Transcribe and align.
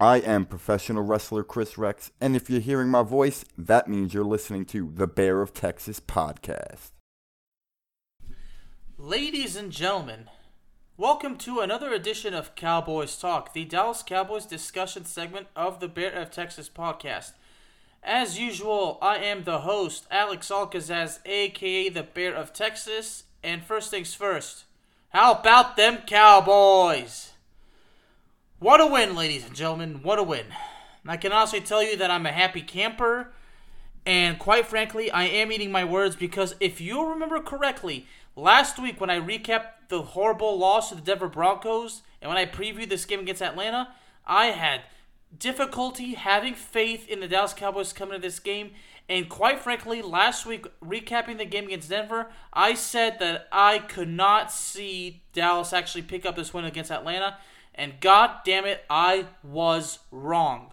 I 0.00 0.18
am 0.18 0.46
professional 0.46 1.02
wrestler 1.02 1.42
Chris 1.42 1.76
Rex, 1.76 2.12
and 2.20 2.36
if 2.36 2.48
you're 2.48 2.60
hearing 2.60 2.88
my 2.88 3.02
voice, 3.02 3.44
that 3.56 3.88
means 3.88 4.14
you're 4.14 4.22
listening 4.22 4.64
to 4.66 4.92
the 4.94 5.08
Bear 5.08 5.42
of 5.42 5.52
Texas 5.52 5.98
podcast. 5.98 6.92
Ladies 8.96 9.56
and 9.56 9.72
gentlemen, 9.72 10.30
welcome 10.96 11.36
to 11.38 11.58
another 11.58 11.92
edition 11.92 12.32
of 12.32 12.54
Cowboys 12.54 13.16
Talk, 13.16 13.52
the 13.52 13.64
Dallas 13.64 14.04
Cowboys 14.04 14.46
discussion 14.46 15.04
segment 15.04 15.48
of 15.56 15.80
the 15.80 15.88
Bear 15.88 16.12
of 16.12 16.30
Texas 16.30 16.70
podcast. 16.72 17.32
As 18.00 18.38
usual, 18.38 18.98
I 19.02 19.16
am 19.16 19.42
the 19.42 19.62
host, 19.62 20.06
Alex 20.12 20.48
Alcazaz, 20.48 21.18
aka 21.26 21.88
the 21.88 22.04
Bear 22.04 22.36
of 22.36 22.52
Texas, 22.52 23.24
and 23.42 23.64
first 23.64 23.90
things 23.90 24.14
first, 24.14 24.66
how 25.08 25.32
about 25.32 25.76
them 25.76 26.02
Cowboys? 26.06 27.32
What 28.60 28.80
a 28.80 28.86
win, 28.86 29.14
ladies 29.14 29.46
and 29.46 29.54
gentlemen. 29.54 30.00
What 30.02 30.18
a 30.18 30.22
win. 30.24 30.46
I 31.06 31.16
can 31.16 31.30
honestly 31.30 31.60
tell 31.60 31.80
you 31.80 31.96
that 31.96 32.10
I'm 32.10 32.26
a 32.26 32.32
happy 32.32 32.60
camper. 32.60 33.30
And 34.04 34.36
quite 34.36 34.66
frankly, 34.66 35.12
I 35.12 35.26
am 35.26 35.52
eating 35.52 35.70
my 35.70 35.84
words 35.84 36.16
because 36.16 36.56
if 36.58 36.80
you 36.80 37.08
remember 37.08 37.38
correctly, 37.38 38.08
last 38.34 38.80
week 38.80 39.00
when 39.00 39.10
I 39.10 39.20
recapped 39.20 39.68
the 39.90 40.02
horrible 40.02 40.58
loss 40.58 40.88
to 40.88 40.96
the 40.96 41.00
Denver 41.00 41.28
Broncos 41.28 42.02
and 42.20 42.28
when 42.28 42.36
I 42.36 42.46
previewed 42.46 42.88
this 42.88 43.04
game 43.04 43.20
against 43.20 43.42
Atlanta, 43.42 43.94
I 44.26 44.46
had 44.46 44.80
difficulty 45.38 46.14
having 46.14 46.54
faith 46.54 47.08
in 47.08 47.20
the 47.20 47.28
Dallas 47.28 47.52
Cowboys 47.52 47.92
coming 47.92 48.16
to 48.16 48.20
this 48.20 48.40
game. 48.40 48.72
And 49.08 49.28
quite 49.28 49.60
frankly, 49.60 50.02
last 50.02 50.46
week, 50.46 50.66
recapping 50.80 51.38
the 51.38 51.44
game 51.44 51.66
against 51.66 51.90
Denver, 51.90 52.26
I 52.52 52.74
said 52.74 53.20
that 53.20 53.46
I 53.52 53.78
could 53.78 54.08
not 54.08 54.50
see 54.50 55.22
Dallas 55.32 55.72
actually 55.72 56.02
pick 56.02 56.26
up 56.26 56.34
this 56.34 56.52
win 56.52 56.64
against 56.64 56.90
Atlanta. 56.90 57.36
And 57.78 58.00
god 58.00 58.40
damn 58.44 58.66
it, 58.66 58.84
I 58.90 59.26
was 59.44 60.00
wrong. 60.10 60.72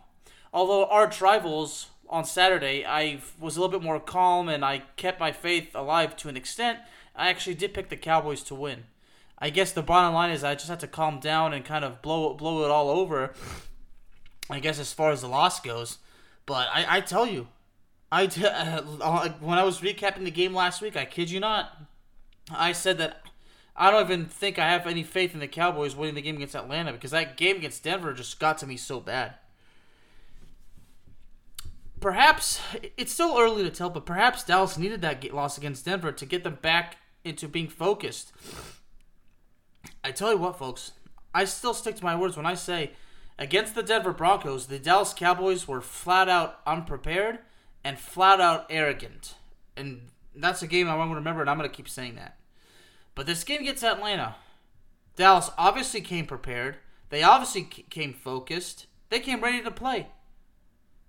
Although 0.52 0.86
arch 0.86 1.22
rivals 1.22 1.92
on 2.10 2.26
Saturday, 2.26 2.84
I 2.84 3.20
was 3.40 3.56
a 3.56 3.62
little 3.62 3.80
bit 3.80 3.86
more 3.86 4.00
calm 4.00 4.50
and 4.50 4.66
I 4.66 4.80
kept 4.96 5.20
my 5.20 5.32
faith 5.32 5.76
alive 5.76 6.18
to 6.18 6.30
an 6.30 6.36
extent. 6.36 6.80
I 7.16 7.30
actually 7.30 7.54
did 7.54 7.76
pick 7.76 7.90
the 7.90 7.96
Cowboys 7.96 8.42
to 8.44 8.56
win. 8.56 8.86
I 9.38 9.52
guess 9.52 9.72
the 9.72 9.84
bottom 9.84 10.16
line 10.16 10.32
is 10.32 10.44
I 10.44 10.56
just 10.56 10.70
had 10.70 10.80
to 10.80 10.88
calm 10.88 11.20
down 11.20 11.54
and 11.54 11.64
kind 11.64 11.86
of 11.86 12.02
blow 12.02 12.34
blow 12.34 12.66
it 12.66 12.72
all 12.72 12.90
over. 12.90 13.34
I 14.50 14.60
guess 14.60 14.80
as 14.80 14.94
far 14.94 15.12
as 15.12 15.22
the 15.22 15.28
loss 15.28 15.60
goes, 15.60 16.00
but 16.46 16.68
I, 16.74 16.98
I 16.98 17.02
tell 17.02 17.28
you, 17.28 17.48
I 18.12 18.26
uh, 19.02 19.30
when 19.40 19.60
I 19.60 19.64
was 19.64 19.82
recapping 19.82 20.24
the 20.24 20.32
game 20.32 20.54
last 20.54 20.82
week, 20.82 20.96
I 20.96 21.06
kid 21.06 21.30
you 21.30 21.40
not, 21.40 21.78
I 22.50 22.72
said 22.72 22.98
that 23.00 23.22
I 23.76 23.92
don't 23.92 24.04
even 24.04 24.26
think 24.26 24.58
I 24.58 24.70
have 24.70 24.88
any 24.88 25.04
faith 25.04 25.34
in 25.34 25.40
the 25.40 25.48
Cowboys 25.48 25.96
winning 25.96 26.16
the 26.16 26.22
game 26.22 26.38
against 26.38 26.56
Atlanta 26.56 26.94
because 26.94 27.12
that 27.12 27.36
game 27.36 27.58
against 27.58 27.84
Denver 27.84 28.14
just 28.14 28.40
got 28.40 28.58
to 28.60 28.68
me 28.68 28.78
so 28.78 29.00
bad. 29.00 29.36
Perhaps 32.00 32.62
it's 32.98 33.12
still 33.12 33.38
early 33.38 33.64
to 33.64 33.70
tell, 33.70 33.90
but 33.90 34.06
perhaps 34.06 34.44
Dallas 34.44 34.78
needed 34.78 35.02
that 35.02 35.34
loss 35.34 35.58
against 35.58 35.86
Denver 35.86 36.12
to 36.12 36.26
get 36.26 36.44
them 36.44 36.60
back 36.62 36.98
into 37.24 37.48
being 37.48 37.68
focused. 37.68 38.32
I 40.04 40.12
tell 40.12 40.32
you 40.32 40.38
what, 40.38 40.58
folks, 40.58 40.92
I 41.34 41.46
still 41.46 41.74
stick 41.74 41.96
to 41.96 42.04
my 42.04 42.16
words 42.16 42.38
when 42.38 42.46
I 42.46 42.54
say 42.54 42.92
against 43.38 43.76
the 43.76 43.84
Denver 43.84 44.14
Broncos, 44.14 44.68
the 44.68 44.80
Dallas 44.80 45.14
Cowboys 45.14 45.68
were 45.68 45.82
flat 45.82 46.30
out 46.30 46.60
unprepared 46.66 47.40
and 47.84 48.00
flat 48.00 48.40
out 48.40 48.68
arrogant. 48.70 49.36
And 49.76 50.10
that's 50.34 50.62
a 50.62 50.68
game 50.68 50.88
I 50.88 50.96
want 50.96 51.12
to 51.12 51.16
remember, 51.16 51.42
and 51.42 51.50
I'm 51.50 51.58
going 51.58 51.70
to 51.70 51.76
keep 51.76 51.90
saying 51.90 52.16
that. 52.16 52.38
But 53.16 53.26
this 53.26 53.44
game 53.46 53.64
gets 53.64 53.84
Atlanta. 53.84 54.36
Dallas 55.16 55.50
obviously 55.58 56.02
came 56.02 56.26
prepared. 56.26 56.78
They 57.10 57.24
obviously 57.24 57.64
came 57.64 58.14
focused. 58.14 58.88
They 59.10 59.20
came 59.20 59.42
ready 59.42 59.62
to 59.62 59.72
play. 59.72 60.08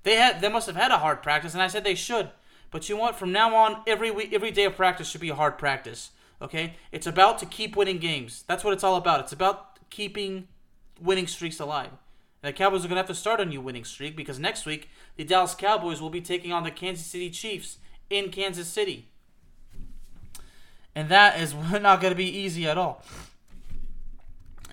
They 0.04 0.14
had 0.14 0.40
they 0.40 0.48
must 0.48 0.68
have 0.68 0.76
had 0.76 0.92
a 0.92 0.98
hard 0.98 1.22
practice, 1.22 1.52
and 1.52 1.62
I 1.62 1.66
said 1.66 1.82
they 1.82 1.96
should. 1.96 2.30
But 2.70 2.88
you 2.88 2.96
what? 2.96 3.16
From 3.16 3.32
now 3.32 3.54
on, 3.56 3.82
every 3.86 4.10
week, 4.10 4.32
every 4.32 4.52
day 4.52 4.64
of 4.64 4.76
practice 4.76 5.08
should 5.08 5.20
be 5.20 5.30
a 5.30 5.34
hard 5.34 5.58
practice. 5.58 6.10
Okay? 6.40 6.74
It's 6.92 7.06
about 7.06 7.38
to 7.38 7.46
keep 7.46 7.76
winning 7.76 7.98
games. 7.98 8.44
That's 8.46 8.62
what 8.62 8.72
it's 8.72 8.84
all 8.84 8.96
about. 8.96 9.20
It's 9.20 9.32
about 9.32 9.78
keeping 9.90 10.48
winning 11.00 11.26
streaks 11.26 11.58
alive. 11.58 11.90
And 12.42 12.54
the 12.54 12.56
Cowboys 12.56 12.84
are 12.84 12.88
to 12.88 12.94
have 12.94 13.06
to 13.06 13.14
start 13.14 13.40
a 13.40 13.44
new 13.44 13.60
winning 13.60 13.84
streak 13.84 14.16
because 14.16 14.38
next 14.38 14.66
week 14.66 14.88
the 15.16 15.24
Dallas 15.24 15.54
Cowboys 15.54 16.00
will 16.00 16.10
be 16.10 16.20
taking 16.20 16.52
on 16.52 16.64
the 16.64 16.70
Kansas 16.70 17.06
City 17.06 17.30
Chiefs 17.30 17.78
in 18.10 18.30
Kansas 18.30 18.68
City 18.68 19.08
and 20.96 21.10
that 21.10 21.38
is 21.38 21.54
not 21.70 22.00
going 22.00 22.12
to 22.12 22.16
be 22.16 22.24
easy 22.24 22.66
at 22.66 22.78
all. 22.78 23.04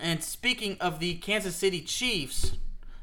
And 0.02 0.24
speaking 0.24 0.76
of 0.80 0.98
the 0.98 1.14
Kansas 1.16 1.54
City 1.54 1.80
Chiefs, 1.80 2.56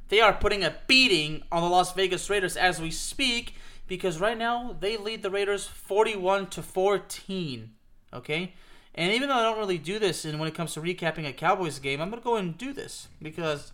they 0.09 0.19
are 0.19 0.33
putting 0.33 0.63
a 0.63 0.75
beating 0.87 1.43
on 1.51 1.61
the 1.61 1.69
Las 1.69 1.93
Vegas 1.93 2.29
Raiders 2.29 2.57
as 2.57 2.81
we 2.81 2.91
speak 2.91 3.55
because 3.87 4.19
right 4.19 4.37
now 4.37 4.75
they 4.77 4.97
lead 4.97 5.23
the 5.23 5.29
Raiders 5.29 5.67
41 5.67 6.47
to 6.47 6.61
14. 6.61 7.71
Okay? 8.13 8.53
And 8.93 9.13
even 9.13 9.29
though 9.29 9.35
I 9.35 9.43
don't 9.43 9.59
really 9.59 9.77
do 9.77 9.99
this 9.99 10.25
and 10.25 10.38
when 10.38 10.49
it 10.49 10.55
comes 10.55 10.73
to 10.73 10.81
recapping 10.81 11.27
a 11.27 11.31
Cowboys 11.31 11.79
game, 11.79 12.01
I'm 12.01 12.09
going 12.09 12.21
to 12.21 12.25
go 12.25 12.35
and 12.35 12.57
do 12.57 12.73
this 12.73 13.07
because 13.21 13.71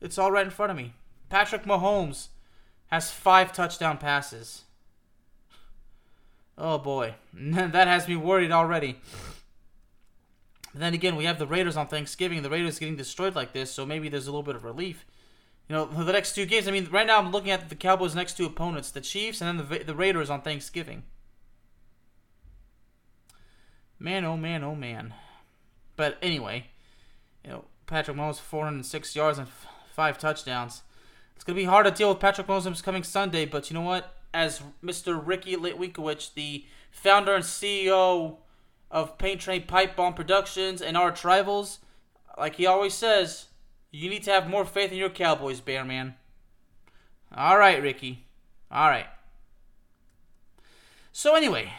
it's 0.00 0.18
all 0.18 0.30
right 0.30 0.44
in 0.44 0.50
front 0.50 0.70
of 0.70 0.76
me. 0.76 0.92
Patrick 1.28 1.64
Mahomes 1.64 2.28
has 2.88 3.10
5 3.10 3.52
touchdown 3.52 3.98
passes. 3.98 4.62
Oh 6.58 6.78
boy, 6.78 7.14
that 7.34 7.88
has 7.88 8.08
me 8.08 8.16
worried 8.16 8.52
already. 8.52 9.00
Then 10.74 10.94
again, 10.94 11.16
we 11.16 11.24
have 11.24 11.38
the 11.38 11.46
Raiders 11.46 11.76
on 11.76 11.88
Thanksgiving. 11.88 12.42
The 12.42 12.50
Raiders 12.50 12.78
getting 12.78 12.96
destroyed 12.96 13.34
like 13.34 13.52
this, 13.52 13.72
so 13.72 13.84
maybe 13.84 14.08
there's 14.08 14.26
a 14.26 14.30
little 14.30 14.42
bit 14.42 14.54
of 14.56 14.64
relief. 14.64 15.04
You 15.68 15.76
know, 15.76 15.84
the 15.86 16.12
next 16.12 16.34
two 16.34 16.46
games. 16.46 16.68
I 16.68 16.70
mean, 16.70 16.88
right 16.90 17.06
now 17.06 17.18
I'm 17.18 17.32
looking 17.32 17.50
at 17.50 17.68
the 17.68 17.74
Cowboys' 17.74 18.14
next 18.14 18.36
two 18.36 18.46
opponents: 18.46 18.90
the 18.90 19.00
Chiefs 19.00 19.40
and 19.40 19.58
then 19.58 19.68
the 19.68 19.84
the 19.84 19.94
Raiders 19.94 20.30
on 20.30 20.42
Thanksgiving. 20.42 21.04
Man, 23.98 24.24
oh 24.24 24.36
man, 24.36 24.64
oh 24.64 24.74
man. 24.74 25.14
But 25.96 26.16
anyway, 26.22 26.68
you 27.44 27.50
know, 27.50 27.64
Patrick 27.86 28.16
Mahomes 28.16 28.40
406 28.40 29.14
yards 29.14 29.38
and 29.38 29.48
f- 29.48 29.66
five 29.92 30.16
touchdowns. 30.16 30.82
It's 31.34 31.44
gonna 31.44 31.56
be 31.56 31.64
hard 31.64 31.86
to 31.86 31.92
deal 31.92 32.08
with 32.08 32.20
Patrick 32.20 32.46
Mahomes 32.46 32.82
coming 32.82 33.02
Sunday, 33.02 33.44
but 33.44 33.70
you 33.70 33.74
know 33.74 33.82
what? 33.82 34.16
As 34.32 34.62
Mr. 34.82 35.20
Ricky 35.24 35.56
Litwinkowicz, 35.56 36.34
the 36.34 36.64
founder 36.90 37.34
and 37.34 37.44
CEO 37.44 38.36
of 38.90 39.18
Paint 39.18 39.40
Train 39.40 39.66
Pipe 39.66 39.96
Bomb 39.96 40.14
Productions 40.14 40.82
and 40.82 40.96
Arch 40.96 41.24
Rivals, 41.24 41.78
like 42.38 42.56
he 42.56 42.66
always 42.66 42.94
says, 42.94 43.46
you 43.90 44.08
need 44.08 44.22
to 44.24 44.30
have 44.30 44.48
more 44.48 44.64
faith 44.64 44.92
in 44.92 44.98
your 44.98 45.10
Cowboys, 45.10 45.60
Bear 45.60 45.84
Man. 45.84 46.14
All 47.36 47.58
right, 47.58 47.82
Ricky. 47.82 48.26
All 48.70 48.88
right. 48.88 49.06
So 51.12 51.34
anyway, 51.34 51.72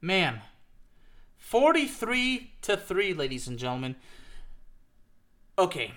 man, 0.00 0.40
43 1.36 2.52
to 2.62 2.76
3, 2.76 3.14
ladies 3.14 3.48
and 3.48 3.58
gentlemen. 3.58 3.96
Okay, 5.58 5.92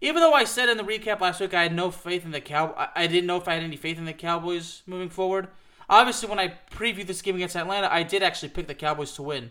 even 0.00 0.20
though 0.20 0.32
I 0.32 0.44
said 0.44 0.68
in 0.68 0.76
the 0.76 0.82
recap 0.82 1.20
last 1.20 1.40
week 1.40 1.54
I 1.54 1.62
had 1.62 1.74
no 1.74 1.90
faith 1.90 2.24
in 2.24 2.30
the 2.30 2.40
Cow, 2.40 2.74
I 2.94 3.06
didn't 3.06 3.26
know 3.26 3.36
if 3.36 3.48
I 3.48 3.54
had 3.54 3.62
any 3.62 3.76
faith 3.76 3.98
in 3.98 4.06
the 4.06 4.12
Cowboys 4.12 4.82
moving 4.86 5.10
forward. 5.10 5.48
Obviously, 5.88 6.28
when 6.28 6.38
I 6.38 6.54
previewed 6.70 7.06
this 7.06 7.22
game 7.22 7.34
against 7.34 7.56
Atlanta, 7.56 7.92
I 7.92 8.04
did 8.04 8.22
actually 8.22 8.50
pick 8.50 8.68
the 8.68 8.74
Cowboys 8.74 9.12
to 9.14 9.22
win. 9.22 9.50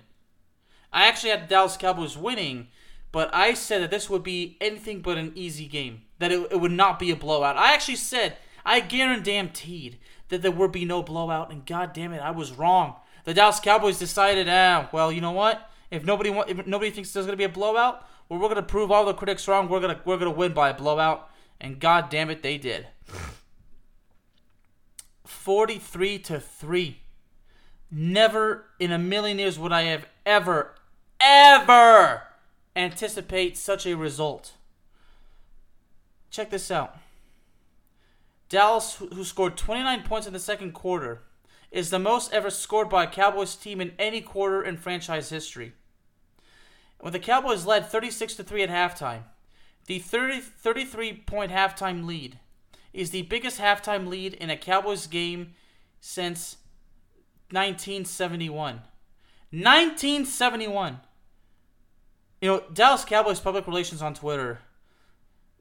I 0.91 1.05
actually 1.05 1.31
had 1.31 1.43
the 1.43 1.47
Dallas 1.47 1.77
Cowboys 1.77 2.17
winning, 2.17 2.67
but 3.11 3.29
I 3.33 3.53
said 3.53 3.81
that 3.81 3.91
this 3.91 4.09
would 4.09 4.23
be 4.23 4.57
anything 4.61 5.01
but 5.01 5.17
an 5.17 5.33
easy 5.35 5.67
game. 5.67 6.03
That 6.19 6.31
it, 6.31 6.47
it 6.51 6.61
would 6.61 6.71
not 6.71 6.97
be 6.97 7.11
a 7.11 7.15
blowout. 7.15 7.57
I 7.57 7.73
actually 7.73 7.97
said 7.97 8.37
I 8.65 8.79
guaranteed 8.79 9.97
that 10.29 10.41
there 10.41 10.51
would 10.51 10.71
be 10.71 10.85
no 10.85 11.03
blowout, 11.03 11.51
and 11.51 11.65
god 11.65 11.93
damn 11.93 12.13
it, 12.13 12.19
I 12.19 12.31
was 12.31 12.51
wrong. 12.51 12.95
The 13.25 13.33
Dallas 13.33 13.59
Cowboys 13.59 13.99
decided, 13.99 14.47
ah, 14.49 14.89
well, 14.91 15.11
you 15.11 15.21
know 15.21 15.31
what? 15.31 15.69
If 15.91 16.05
nobody 16.05 16.29
want, 16.29 16.49
if 16.49 16.65
nobody 16.67 16.91
thinks 16.91 17.11
there's 17.11 17.25
gonna 17.25 17.35
be 17.35 17.43
a 17.43 17.49
blowout, 17.49 18.07
we're 18.37 18.47
gonna 18.47 18.61
prove 18.61 18.91
all 18.91 19.05
the 19.05 19.13
critics 19.13 19.47
wrong. 19.47 19.67
We're 19.67 19.79
gonna 19.79 19.99
we're 20.05 20.17
gonna 20.17 20.31
win 20.31 20.53
by 20.53 20.69
a 20.69 20.73
blowout, 20.73 21.29
and 21.59 21.79
god 21.79 22.09
damn 22.09 22.29
it, 22.29 22.43
they 22.43 22.57
did. 22.57 22.87
Forty-three 25.25 26.19
to 26.19 26.39
three. 26.39 26.99
Never 27.91 28.65
in 28.79 28.91
a 28.91 28.99
million 28.99 29.39
years 29.39 29.57
would 29.57 29.71
I 29.71 29.83
have 29.83 30.05
ever, 30.25 30.75
ever 31.19 32.21
anticipate 32.75 33.57
such 33.57 33.87
a 33.87 33.95
result. 33.95 34.53
Check 36.29 36.51
this 36.51 36.69
out. 36.69 36.95
Dallas, 38.47 38.95
who 38.95 39.23
scored 39.23 39.57
29 39.57 40.03
points 40.03 40.27
in 40.27 40.33
the 40.33 40.39
second 40.39 40.73
quarter, 40.73 41.23
is 41.71 41.89
the 41.89 41.99
most 41.99 42.31
ever 42.31 42.51
scored 42.51 42.89
by 42.89 43.05
a 43.05 43.09
Cowboys 43.09 43.55
team 43.55 43.81
in 43.81 43.93
any 43.97 44.21
quarter 44.21 44.63
in 44.63 44.77
franchise 44.77 45.29
history 45.29 45.73
when 46.99 47.13
the 47.13 47.19
Cowboys 47.19 47.65
led 47.65 47.85
36 47.85 48.35
to 48.35 48.43
3 48.43 48.63
at 48.63 48.69
halftime. 48.69 49.23
The 49.85 49.99
30, 49.99 50.41
33 50.41 51.23
point 51.25 51.51
halftime 51.51 52.05
lead 52.05 52.39
is 52.93 53.11
the 53.11 53.23
biggest 53.23 53.59
halftime 53.59 54.07
lead 54.07 54.33
in 54.33 54.49
a 54.49 54.57
Cowboys 54.57 55.07
game 55.07 55.53
since 55.99 56.57
1971. 57.51 58.81
1971. 59.51 60.99
You 62.41 62.49
know, 62.49 62.63
Dallas 62.71 63.03
Cowboys 63.03 63.39
public 63.39 63.65
relations 63.67 64.01
on 64.01 64.13
Twitter 64.13 64.59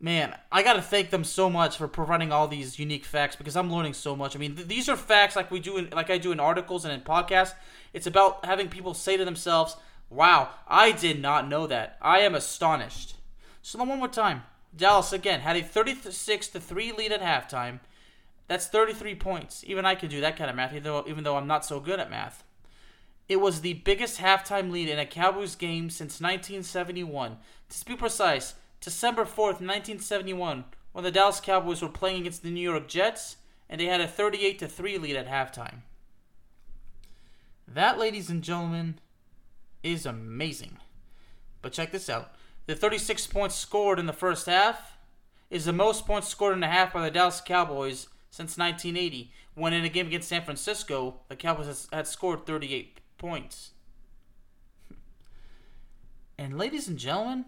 man, 0.01 0.35
I 0.51 0.63
got 0.63 0.75
to 0.75 0.83
thank 0.83 1.11
them 1.11 1.25
so 1.25 1.51
much 1.51 1.77
for 1.77 1.89
providing 1.89 2.33
all 2.33 2.49
these 2.49 2.79
unique 2.79 3.05
facts 3.05 3.37
because 3.37 3.57
I'm 3.57 3.73
learning 3.73 3.95
so 3.95 4.15
much. 4.15 4.37
I 4.37 4.39
mean, 4.39 4.57
th- 4.57 4.69
these 4.69 4.89
are 4.89 4.97
facts 4.97 5.37
like 5.37 5.51
we 5.51 5.61
do 5.61 5.77
in 5.77 5.91
like 5.91 6.11
I 6.11 6.19
do 6.19 6.33
in 6.33 6.41
articles 6.41 6.85
and 6.85 6.95
in 6.95 7.01
podcasts. 7.01 7.55
It's 7.93 8.07
about 8.07 8.45
having 8.45 8.69
people 8.69 8.95
say 8.95 9.17
to 9.17 9.25
themselves, 9.25 9.77
"Wow, 10.11 10.51
I 10.67 10.93
did 10.93 11.21
not 11.21 11.49
know 11.49 11.67
that. 11.67 11.99
I 12.01 12.21
am 12.21 12.35
astonished." 12.35 13.15
So 13.63 13.79
one 13.79 13.99
more 13.99 14.09
time. 14.09 14.45
Dallas 14.75 15.13
again 15.13 15.41
had 15.41 15.57
a 15.57 15.63
36 15.63 16.49
to 16.49 16.61
3 16.61 16.93
lead 16.93 17.13
at 17.13 17.23
halftime. 17.23 17.81
That's 18.47 18.67
33 18.67 19.15
points. 19.15 19.63
Even 19.67 19.85
I 19.85 19.95
can 19.95 20.09
do 20.09 20.21
that 20.21 20.37
kind 20.37 20.49
of 20.49 20.57
math, 20.57 20.73
even 20.73 20.85
though, 20.85 21.05
even 21.07 21.25
though 21.25 21.37
I'm 21.37 21.47
not 21.47 21.65
so 21.65 21.81
good 21.81 22.01
at 22.01 22.11
math. 22.11 22.45
It 23.29 23.37
was 23.37 23.61
the 23.61 23.75
biggest 23.75 24.21
halftime 24.21 24.71
lead 24.71 24.89
in 24.89 24.99
a 24.99 25.05
Cowboys 25.05 25.55
game 25.55 25.91
since 25.91 26.21
1971. 26.21 27.39
To 27.69 27.85
be 27.85 27.95
precise, 27.95 28.55
December 28.81 29.25
4th, 29.25 29.61
1971, 29.61 30.65
when 30.93 31.05
the 31.05 31.11
Dallas 31.11 31.41
Cowboys 31.41 31.83
were 31.83 31.89
playing 31.89 32.23
against 32.23 32.43
the 32.43 32.51
New 32.51 32.71
York 32.71 32.89
Jets, 32.89 33.37
and 33.69 33.81
they 33.81 33.87
had 33.87 34.01
a 34.01 34.09
38 34.09 34.59
to 34.61 34.69
3 34.69 34.97
lead 34.97 35.17
at 35.17 35.29
halftime. 35.29 35.83
That, 37.67 37.99
ladies 37.99 38.31
and 38.31 38.43
gentlemen, 38.43 38.99
is 39.83 40.07
amazing. 40.07 40.79
But 41.63 41.73
check 41.73 41.93
this 41.93 42.09
out. 42.09 42.33
The 42.67 42.75
36 42.75 43.27
points 43.29 43.55
scored 43.55 43.99
in 43.99 44.07
the 44.07 44.13
first 44.13 44.47
half 44.47 44.99
is 45.51 45.65
the 45.65 45.73
most 45.73 46.07
points 46.07 46.29
scored 46.29 46.57
in 46.57 46.63
a 46.63 46.69
half 46.69 46.93
by 46.93 47.03
the 47.03 47.11
Dallas 47.11 47.41
Cowboys 47.41 48.09
since 48.31 48.59
1980, 48.59 49.33
when 49.55 49.73
in 49.73 49.85
a 49.85 49.89
game 49.89 50.07
against 50.07 50.29
San 50.29 50.43
Francisco, 50.43 51.21
the 51.29 51.37
Cowboys 51.37 51.89
had 51.93 52.07
scored 52.07 52.47
38 52.47 53.01
points. 53.17 53.71
And 56.41 56.57
ladies 56.57 56.87
and 56.87 56.97
gentlemen, 56.97 57.47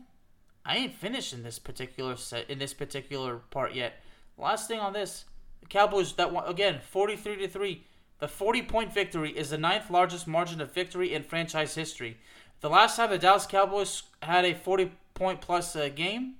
I 0.64 0.76
ain't 0.76 0.94
finished 0.94 1.32
in 1.32 1.44
this 1.44 1.60
particular 1.60 2.16
set 2.16 2.50
in 2.50 2.58
this 2.58 2.74
particular 2.74 3.36
part 3.36 3.72
yet. 3.72 4.02
Last 4.36 4.66
thing 4.66 4.80
on 4.80 4.92
this, 4.92 5.26
the 5.60 5.66
Cowboys 5.66 6.12
that 6.14 6.32
one 6.32 6.48
again, 6.48 6.80
43 6.90 7.36
to 7.36 7.48
3. 7.48 7.84
The 8.20 8.28
40 8.28 8.62
point 8.62 8.92
victory 8.92 9.30
is 9.30 9.50
the 9.50 9.58
ninth 9.58 9.90
largest 9.90 10.26
margin 10.26 10.60
of 10.60 10.72
victory 10.72 11.14
in 11.14 11.22
franchise 11.22 11.74
history. 11.74 12.18
The 12.60 12.68
last 12.68 12.96
time 12.96 13.08
the 13.10 13.18
Dallas 13.18 13.46
Cowboys 13.46 14.02
had 14.22 14.44
a 14.44 14.54
40 14.54 14.92
point 15.14 15.40
plus 15.40 15.74
uh, 15.74 15.88
game 15.88 16.34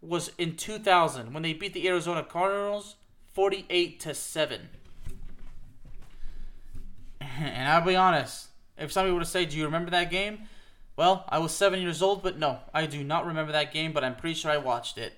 was 0.00 0.32
in 0.38 0.56
2000 0.56 1.32
when 1.32 1.44
they 1.44 1.52
beat 1.52 1.72
the 1.72 1.88
Arizona 1.88 2.24
Cardinals 2.24 2.96
48 3.32 4.00
to 4.00 4.14
7. 4.14 4.68
And 7.40 7.68
I'll 7.68 7.86
be 7.86 7.94
honest, 7.94 8.48
if 8.76 8.90
somebody 8.90 9.14
were 9.14 9.20
to 9.20 9.26
say, 9.26 9.44
"Do 9.44 9.56
you 9.56 9.64
remember 9.64 9.92
that 9.92 10.10
game?" 10.10 10.48
Well, 10.96 11.24
I 11.28 11.38
was 11.38 11.54
7 11.54 11.80
years 11.80 12.02
old, 12.02 12.20
but 12.20 12.36
no, 12.36 12.58
I 12.74 12.86
do 12.86 13.04
not 13.04 13.26
remember 13.26 13.52
that 13.52 13.72
game, 13.72 13.92
but 13.92 14.02
I'm 14.02 14.16
pretty 14.16 14.34
sure 14.34 14.50
I 14.50 14.56
watched 14.56 14.98
it. 14.98 15.12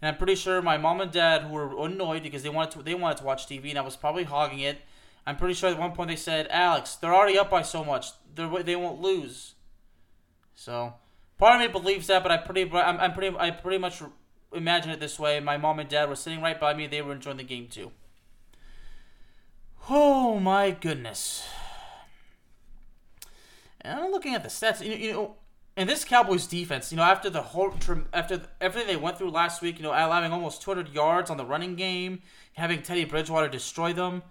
And 0.00 0.08
I'm 0.08 0.16
pretty 0.16 0.36
sure 0.36 0.62
my 0.62 0.78
mom 0.78 1.00
and 1.00 1.10
dad 1.10 1.42
who 1.42 1.52
were 1.52 1.84
annoyed 1.84 2.22
because 2.22 2.42
they 2.42 2.48
wanted 2.48 2.72
to 2.72 2.82
they 2.82 2.94
wanted 2.94 3.18
to 3.18 3.24
watch 3.24 3.46
TV 3.46 3.70
and 3.70 3.78
I 3.78 3.82
was 3.82 3.96
probably 3.96 4.24
hogging 4.24 4.60
it. 4.60 4.78
I'm 5.26 5.36
pretty 5.36 5.54
sure 5.54 5.70
at 5.70 5.78
one 5.78 5.92
point 5.92 6.08
they 6.08 6.16
said, 6.16 6.46
"Alex, 6.50 6.94
they're 6.94 7.14
already 7.14 7.38
up 7.38 7.50
by 7.50 7.62
so 7.62 7.84
much. 7.84 8.12
They're, 8.34 8.62
they 8.62 8.76
won't 8.76 9.00
lose." 9.00 9.54
So, 10.54 10.94
part 11.36 11.56
of 11.56 11.60
me 11.60 11.68
believes 11.68 12.06
that, 12.06 12.22
but 12.22 12.32
I 12.32 12.38
pretty 12.38 12.70
I'm, 12.72 12.98
I'm 12.98 13.12
pretty 13.12 13.36
I 13.36 13.50
pretty 13.50 13.78
much 13.78 14.02
imagine 14.52 14.90
it 14.90 15.00
this 15.00 15.18
way. 15.18 15.40
My 15.40 15.56
mom 15.56 15.80
and 15.80 15.88
dad 15.88 16.08
were 16.08 16.16
sitting 16.16 16.40
right 16.40 16.58
by 16.58 16.74
me. 16.74 16.86
They 16.86 17.02
were 17.02 17.12
enjoying 17.12 17.36
the 17.36 17.44
game 17.44 17.66
too. 17.68 17.92
Oh 19.90 20.38
my 20.38 20.70
goodness. 20.70 21.46
And 23.80 24.00
I'm 24.00 24.10
looking 24.10 24.34
at 24.34 24.42
the 24.42 24.48
stats. 24.48 24.84
You, 24.84 24.94
you 24.94 25.12
know, 25.12 25.36
and 25.78 25.88
this 25.88 26.04
Cowboys 26.04 26.48
defense, 26.48 26.90
you 26.90 26.96
know, 26.96 27.04
after 27.04 27.30
the 27.30 27.40
whole 27.40 27.72
after 28.12 28.42
everything 28.60 28.88
they 28.88 28.96
went 28.96 29.16
through 29.16 29.30
last 29.30 29.62
week, 29.62 29.76
you 29.78 29.84
know, 29.84 29.92
allowing 29.92 30.32
almost 30.32 30.60
200 30.60 30.92
yards 30.92 31.30
on 31.30 31.36
the 31.36 31.44
running 31.44 31.76
game, 31.76 32.20
having 32.54 32.82
Teddy 32.82 33.04
Bridgewater 33.04 33.46
destroy 33.46 33.92
them. 33.92 34.24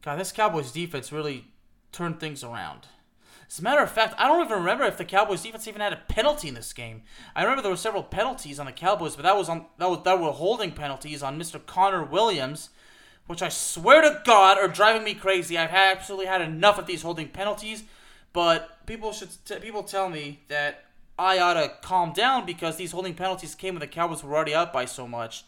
God, 0.00 0.18
this 0.18 0.32
Cowboys 0.32 0.72
defense 0.72 1.12
really 1.12 1.48
turned 1.92 2.18
things 2.18 2.42
around. 2.42 2.86
As 3.46 3.58
a 3.58 3.62
matter 3.62 3.82
of 3.82 3.90
fact, 3.90 4.14
I 4.16 4.26
don't 4.26 4.42
even 4.42 4.56
remember 4.56 4.84
if 4.84 4.96
the 4.96 5.04
Cowboys 5.04 5.42
defense 5.42 5.68
even 5.68 5.82
had 5.82 5.92
a 5.92 6.02
penalty 6.08 6.48
in 6.48 6.54
this 6.54 6.72
game. 6.72 7.02
I 7.34 7.42
remember 7.42 7.60
there 7.60 7.70
were 7.70 7.76
several 7.76 8.02
penalties 8.02 8.58
on 8.58 8.64
the 8.64 8.72
Cowboys, 8.72 9.16
but 9.16 9.24
that 9.24 9.36
was 9.36 9.50
on 9.50 9.66
that 9.76 9.90
was 9.90 10.00
that 10.04 10.18
were 10.18 10.32
holding 10.32 10.72
penalties 10.72 11.22
on 11.22 11.38
Mr. 11.38 11.64
Connor 11.64 12.04
Williams, 12.04 12.70
which 13.26 13.42
I 13.42 13.50
swear 13.50 14.00
to 14.00 14.22
God 14.24 14.56
are 14.56 14.66
driving 14.66 15.04
me 15.04 15.12
crazy. 15.12 15.58
I've 15.58 15.68
absolutely 15.68 16.24
had 16.24 16.40
enough 16.40 16.78
of 16.78 16.86
these 16.86 17.02
holding 17.02 17.28
penalties, 17.28 17.84
but 18.32 18.86
people 18.86 19.12
should 19.12 19.28
t- 19.44 19.56
people 19.56 19.82
tell 19.82 20.08
me 20.08 20.40
that 20.48 20.85
I 21.18 21.38
ought 21.38 21.54
to 21.54 21.72
calm 21.82 22.12
down 22.12 22.44
because 22.44 22.76
these 22.76 22.92
holding 22.92 23.14
penalties 23.14 23.54
came 23.54 23.74
when 23.74 23.80
the 23.80 23.86
Cowboys 23.86 24.22
were 24.22 24.34
already 24.34 24.54
up 24.54 24.72
by 24.72 24.84
so 24.84 25.08
much. 25.08 25.44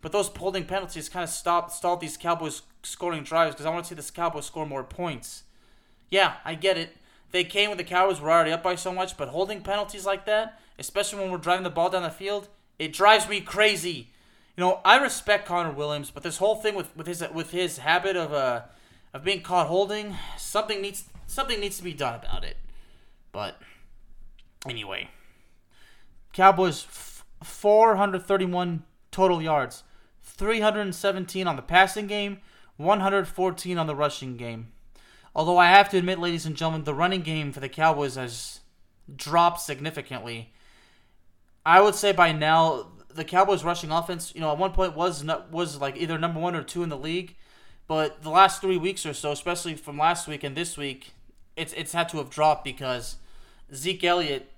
But 0.00 0.10
those 0.10 0.28
holding 0.28 0.64
penalties 0.64 1.08
kind 1.08 1.22
of 1.22 1.30
stopped 1.30 1.72
stalled 1.72 2.00
these 2.00 2.16
Cowboys 2.16 2.62
scoring 2.82 3.22
drives 3.22 3.54
because 3.54 3.66
I 3.66 3.70
want 3.70 3.84
to 3.84 3.88
see 3.88 3.94
this 3.94 4.10
Cowboys 4.10 4.46
score 4.46 4.66
more 4.66 4.82
points. 4.82 5.44
Yeah, 6.10 6.34
I 6.44 6.56
get 6.56 6.76
it. 6.76 6.96
They 7.30 7.44
came 7.44 7.68
when 7.70 7.78
the 7.78 7.84
Cowboys 7.84 8.20
were 8.20 8.30
already 8.30 8.50
up 8.50 8.62
by 8.62 8.74
so 8.74 8.92
much, 8.92 9.16
but 9.16 9.28
holding 9.28 9.62
penalties 9.62 10.04
like 10.04 10.26
that, 10.26 10.60
especially 10.78 11.20
when 11.20 11.30
we're 11.30 11.38
driving 11.38 11.62
the 11.62 11.70
ball 11.70 11.88
down 11.88 12.02
the 12.02 12.10
field, 12.10 12.48
it 12.78 12.92
drives 12.92 13.28
me 13.28 13.40
crazy. 13.40 14.10
You 14.56 14.64
know, 14.64 14.80
I 14.84 14.98
respect 14.98 15.46
Connor 15.46 15.70
Williams, 15.70 16.10
but 16.10 16.24
this 16.24 16.36
whole 16.36 16.56
thing 16.56 16.74
with, 16.74 16.94
with 16.94 17.06
his 17.06 17.24
with 17.32 17.52
his 17.52 17.78
habit 17.78 18.16
of 18.16 18.32
uh 18.32 18.62
of 19.14 19.24
being 19.24 19.40
caught 19.40 19.68
holding, 19.68 20.16
something 20.36 20.82
needs 20.82 21.04
something 21.26 21.60
needs 21.60 21.78
to 21.78 21.84
be 21.84 21.94
done 21.94 22.20
about 22.20 22.44
it. 22.44 22.56
But 23.30 23.58
anyway, 24.68 25.08
Cowboys 26.32 26.84
f- 26.84 27.24
431 27.42 28.84
total 29.10 29.42
yards, 29.42 29.84
317 30.22 31.46
on 31.46 31.56
the 31.56 31.62
passing 31.62 32.06
game, 32.06 32.38
114 32.76 33.78
on 33.78 33.86
the 33.86 33.94
rushing 33.94 34.36
game. 34.36 34.72
Although 35.34 35.58
I 35.58 35.68
have 35.68 35.88
to 35.90 35.98
admit, 35.98 36.18
ladies 36.18 36.46
and 36.46 36.56
gentlemen, 36.56 36.84
the 36.84 36.94
running 36.94 37.22
game 37.22 37.52
for 37.52 37.60
the 37.60 37.68
Cowboys 37.68 38.16
has 38.16 38.60
dropped 39.14 39.60
significantly. 39.60 40.52
I 41.64 41.80
would 41.80 41.94
say 41.94 42.12
by 42.12 42.32
now 42.32 42.92
the 43.08 43.24
Cowboys 43.24 43.64
rushing 43.64 43.90
offense, 43.90 44.34
you 44.34 44.40
know, 44.40 44.50
at 44.50 44.58
one 44.58 44.72
point 44.72 44.96
was 44.96 45.24
was 45.50 45.80
like 45.80 45.96
either 45.96 46.18
number 46.18 46.40
one 46.40 46.54
or 46.54 46.62
two 46.62 46.82
in 46.82 46.88
the 46.88 46.98
league, 46.98 47.36
but 47.86 48.22
the 48.22 48.30
last 48.30 48.60
three 48.60 48.76
weeks 48.76 49.06
or 49.06 49.14
so, 49.14 49.32
especially 49.32 49.74
from 49.74 49.98
last 49.98 50.28
week 50.28 50.44
and 50.44 50.56
this 50.56 50.76
week, 50.76 51.12
it's 51.56 51.72
it's 51.74 51.92
had 51.92 52.08
to 52.10 52.18
have 52.18 52.30
dropped 52.30 52.64
because 52.64 53.16
Zeke 53.74 54.04
Elliott 54.04 54.51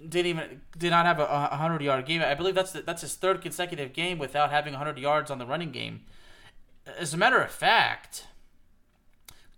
didn't 0.00 0.26
even 0.26 0.60
did 0.76 0.90
not 0.90 1.06
have 1.06 1.20
a, 1.20 1.24
a 1.24 1.56
hundred 1.56 1.82
yard 1.82 2.06
game. 2.06 2.22
I 2.22 2.34
believe 2.34 2.54
that's 2.54 2.72
the, 2.72 2.82
that's 2.82 3.02
his 3.02 3.14
third 3.14 3.40
consecutive 3.40 3.92
game 3.92 4.18
without 4.18 4.50
having 4.50 4.74
hundred 4.74 4.98
yards 4.98 5.30
on 5.30 5.38
the 5.38 5.46
running 5.46 5.70
game. 5.70 6.02
As 6.98 7.14
a 7.14 7.16
matter 7.16 7.40
of 7.40 7.50
fact, 7.50 8.26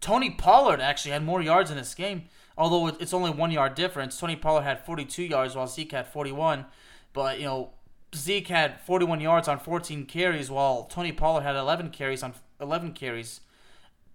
Tony 0.00 0.31
Pollard 0.31 0.81
actually 0.81 1.12
had 1.12 1.25
more 1.25 1.43
yards 1.43 1.71
in 1.71 1.76
this 1.76 1.95
game, 1.95 2.25
although 2.57 2.88
it's 2.88 3.14
only 3.14 3.31
one 3.31 3.50
yard 3.50 3.75
difference. 3.75 4.19
Tony 4.19 4.37
Pollard 4.37 4.62
had 4.62 4.85
42 4.85 5.25
yards 5.25 5.57
while 5.57 5.66
Zeke 5.66 5.93
had 5.93 6.07
41, 6.07 6.66
but 7.12 7.38
you 7.38 7.47
know 7.47 7.71
Zeke 8.14 8.49
had 8.49 8.81
41 8.81 9.21
yards 9.21 9.49
on 9.49 9.59
14 9.59 10.07
carries 10.07 10.50
while 10.50 10.85
Tony 10.85 11.12
Pollard 11.12 11.43
had 11.43 11.57
11 11.57 11.90
carries 11.90 12.23
on 12.23 12.35
11 12.61 12.93
carries. 12.93 13.40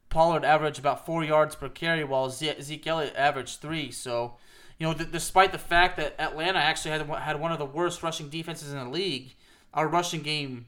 Pollard 0.10 0.44
averaged 0.44 0.80
about 0.80 1.06
four 1.06 1.24
yards 1.24 1.56
per 1.56 1.70
carry 1.70 2.04
while 2.04 2.30
Zeke 2.30 2.86
Elliott 2.86 3.16
averaged 3.16 3.62
three. 3.62 3.92
So, 3.92 4.36
you 4.82 4.88
know, 4.88 4.94
th- 4.96 5.12
despite 5.12 5.52
the 5.52 5.60
fact 5.60 5.98
that 5.98 6.16
Atlanta 6.18 6.58
actually 6.58 6.90
had 6.90 7.08
had 7.08 7.40
one 7.40 7.52
of 7.52 7.60
the 7.60 7.66
worst 7.68 8.02
rushing 8.02 8.30
defenses 8.30 8.74
in 8.74 8.80
the 8.80 8.90
league, 8.90 9.36
our 9.76 9.88
rushing 9.88 10.24
game 10.24 10.66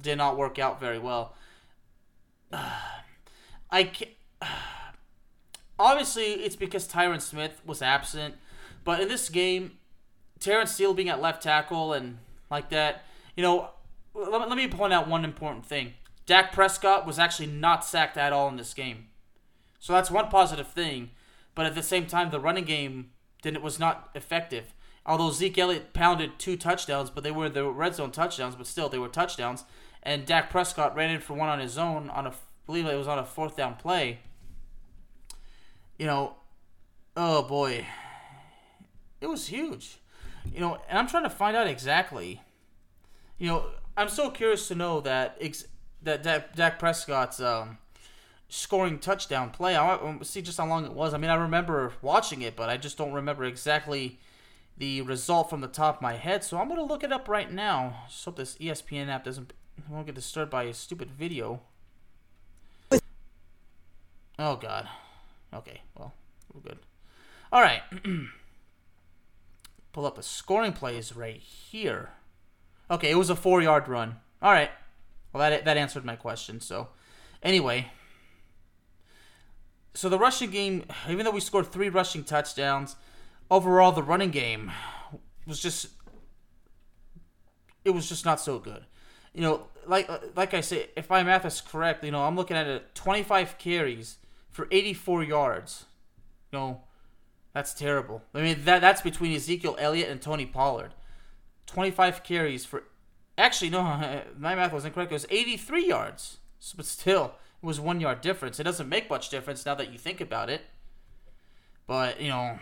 did 0.00 0.16
not 0.16 0.38
work 0.38 0.58
out 0.58 0.80
very 0.80 0.98
well. 0.98 1.34
I 3.70 3.84
can't 3.84 4.12
obviously 5.78 6.24
it's 6.24 6.56
because 6.56 6.88
Tyron 6.88 7.20
Smith 7.20 7.60
was 7.66 7.82
absent, 7.82 8.36
but 8.82 8.98
in 9.00 9.08
this 9.08 9.28
game, 9.28 9.72
Terence 10.40 10.72
Steele 10.72 10.94
being 10.94 11.10
at 11.10 11.20
left 11.20 11.42
tackle 11.42 11.92
and 11.92 12.16
like 12.50 12.70
that, 12.70 13.04
you 13.36 13.42
know, 13.42 13.72
let, 14.14 14.48
let 14.48 14.56
me 14.56 14.68
point 14.68 14.94
out 14.94 15.06
one 15.06 15.22
important 15.22 15.66
thing. 15.66 15.92
Dak 16.24 16.50
Prescott 16.50 17.06
was 17.06 17.18
actually 17.18 17.48
not 17.48 17.84
sacked 17.84 18.16
at 18.16 18.32
all 18.32 18.48
in 18.48 18.56
this 18.56 18.72
game. 18.72 19.08
So 19.80 19.92
that's 19.92 20.10
one 20.10 20.30
positive 20.30 20.68
thing, 20.68 21.10
but 21.54 21.66
at 21.66 21.74
the 21.74 21.82
same 21.82 22.06
time 22.06 22.30
the 22.30 22.40
running 22.40 22.64
game 22.64 23.10
didn't 23.44 23.62
was 23.62 23.78
not 23.78 24.10
effective. 24.14 24.74
Although 25.06 25.30
Zeke 25.30 25.58
Elliott 25.58 25.92
pounded 25.92 26.38
two 26.38 26.56
touchdowns, 26.56 27.10
but 27.10 27.22
they 27.22 27.30
were 27.30 27.48
the 27.48 27.68
red 27.68 27.94
zone 27.94 28.10
touchdowns, 28.10 28.56
but 28.56 28.66
still 28.66 28.88
they 28.88 28.98
were 28.98 29.08
touchdowns. 29.08 29.64
And 30.02 30.26
Dak 30.26 30.50
Prescott 30.50 30.96
ran 30.96 31.10
in 31.10 31.20
for 31.20 31.34
one 31.34 31.48
on 31.48 31.60
his 31.60 31.78
own 31.78 32.10
on 32.10 32.26
a 32.26 32.30
I 32.30 32.66
believe 32.66 32.86
it 32.86 32.96
was 32.96 33.08
on 33.08 33.18
a 33.18 33.24
fourth 33.24 33.56
down 33.56 33.76
play 33.76 34.20
you 35.98 36.06
know, 36.06 36.34
oh 37.16 37.42
boy, 37.42 37.86
it 39.20 39.26
was 39.26 39.48
huge. 39.48 39.98
You 40.52 40.60
know, 40.60 40.78
and 40.88 40.98
I'm 40.98 41.08
trying 41.08 41.22
to 41.22 41.30
find 41.30 41.56
out 41.56 41.66
exactly. 41.66 42.42
You 43.38 43.48
know, 43.48 43.66
I'm 43.96 44.08
so 44.08 44.30
curious 44.30 44.68
to 44.68 44.74
know 44.74 45.00
that 45.00 45.36
ex- 45.40 45.66
that 46.02 46.22
Dak, 46.22 46.54
Dak 46.54 46.78
Prescott's 46.78 47.40
um, 47.40 47.78
scoring 48.54 48.98
touchdown 48.98 49.50
play. 49.50 49.76
I 49.76 50.16
see 50.22 50.40
just 50.40 50.58
how 50.58 50.66
long 50.66 50.84
it 50.84 50.92
was. 50.92 51.12
I 51.12 51.18
mean, 51.18 51.30
I 51.30 51.34
remember 51.34 51.92
watching 52.02 52.42
it, 52.42 52.54
but 52.54 52.68
I 52.68 52.76
just 52.76 52.96
don't 52.96 53.12
remember 53.12 53.44
exactly 53.44 54.20
the 54.78 55.02
result 55.02 55.50
from 55.50 55.60
the 55.60 55.68
top 55.68 55.96
of 55.96 56.02
my 56.02 56.14
head, 56.14 56.44
so 56.44 56.58
I'm 56.58 56.68
gonna 56.68 56.84
look 56.84 57.04
it 57.04 57.12
up 57.12 57.28
right 57.28 57.50
now. 57.50 58.04
Just 58.08 58.24
hope 58.24 58.36
this 58.36 58.56
ESPN 58.58 59.08
app 59.08 59.24
doesn't 59.24 59.52
won't 59.88 60.06
get 60.06 60.14
disturbed 60.14 60.50
by 60.50 60.64
a 60.64 60.74
stupid 60.74 61.10
video. 61.10 61.60
Oh 64.38 64.56
God. 64.56 64.88
Okay, 65.52 65.82
well, 65.96 66.12
we're 66.52 66.60
good. 66.60 66.78
All 67.52 67.60
right. 67.60 67.82
Pull 69.92 70.06
up 70.06 70.18
a 70.18 70.22
scoring 70.22 70.72
plays 70.72 71.14
right 71.14 71.40
here. 71.40 72.10
Okay, 72.90 73.10
it 73.10 73.16
was 73.16 73.30
a 73.30 73.36
four-yard 73.36 73.88
run. 73.88 74.16
All 74.42 74.52
right. 74.52 74.70
Well, 75.32 75.48
that 75.48 75.64
that 75.64 75.76
answered 75.76 76.04
my 76.04 76.16
question. 76.16 76.60
So, 76.60 76.88
anyway, 77.42 77.92
so 79.94 80.08
the 80.08 80.18
rushing 80.18 80.50
game, 80.50 80.84
even 81.08 81.24
though 81.24 81.30
we 81.30 81.40
scored 81.40 81.66
three 81.66 81.88
rushing 81.88 82.24
touchdowns, 82.24 82.96
overall 83.50 83.92
the 83.92 84.02
running 84.02 84.30
game 84.30 84.72
was 85.46 85.60
just 85.60 85.88
it 87.84 87.90
was 87.90 88.08
just 88.08 88.24
not 88.24 88.40
so 88.40 88.58
good. 88.58 88.84
You 89.32 89.42
know, 89.42 89.66
like 89.86 90.10
like 90.36 90.52
I 90.52 90.60
say, 90.60 90.88
if 90.96 91.08
my 91.08 91.22
math 91.22 91.44
is 91.44 91.60
correct, 91.60 92.04
you 92.04 92.10
know, 92.10 92.24
I'm 92.24 92.36
looking 92.36 92.56
at 92.56 92.66
it 92.66 92.94
25 92.94 93.58
carries 93.58 94.16
for 94.50 94.66
84 94.70 95.24
yards. 95.24 95.84
You 96.52 96.58
know, 96.58 96.80
that's 97.52 97.74
terrible. 97.74 98.22
I 98.34 98.42
mean, 98.42 98.64
that 98.64 98.80
that's 98.80 99.00
between 99.00 99.32
Ezekiel 99.32 99.76
Elliott 99.78 100.10
and 100.10 100.20
Tony 100.20 100.46
Pollard. 100.46 100.94
25 101.66 102.22
carries 102.22 102.64
for 102.64 102.84
actually 103.38 103.70
no, 103.70 103.82
my 104.38 104.54
math 104.54 104.72
was 104.72 104.84
incorrect. 104.84 105.12
It 105.12 105.14
was 105.14 105.26
83 105.30 105.86
yards. 105.86 106.38
But 106.76 106.86
still, 106.86 107.34
was 107.64 107.80
1 107.80 108.00
yard 108.00 108.20
difference. 108.20 108.60
It 108.60 108.64
doesn't 108.64 108.88
make 108.88 109.08
much 109.10 109.28
difference 109.30 109.64
now 109.64 109.74
that 109.74 109.92
you 109.92 109.98
think 109.98 110.20
about 110.20 110.50
it. 110.50 110.62
But, 111.86 112.20
you 112.20 112.28
know, 112.28 112.58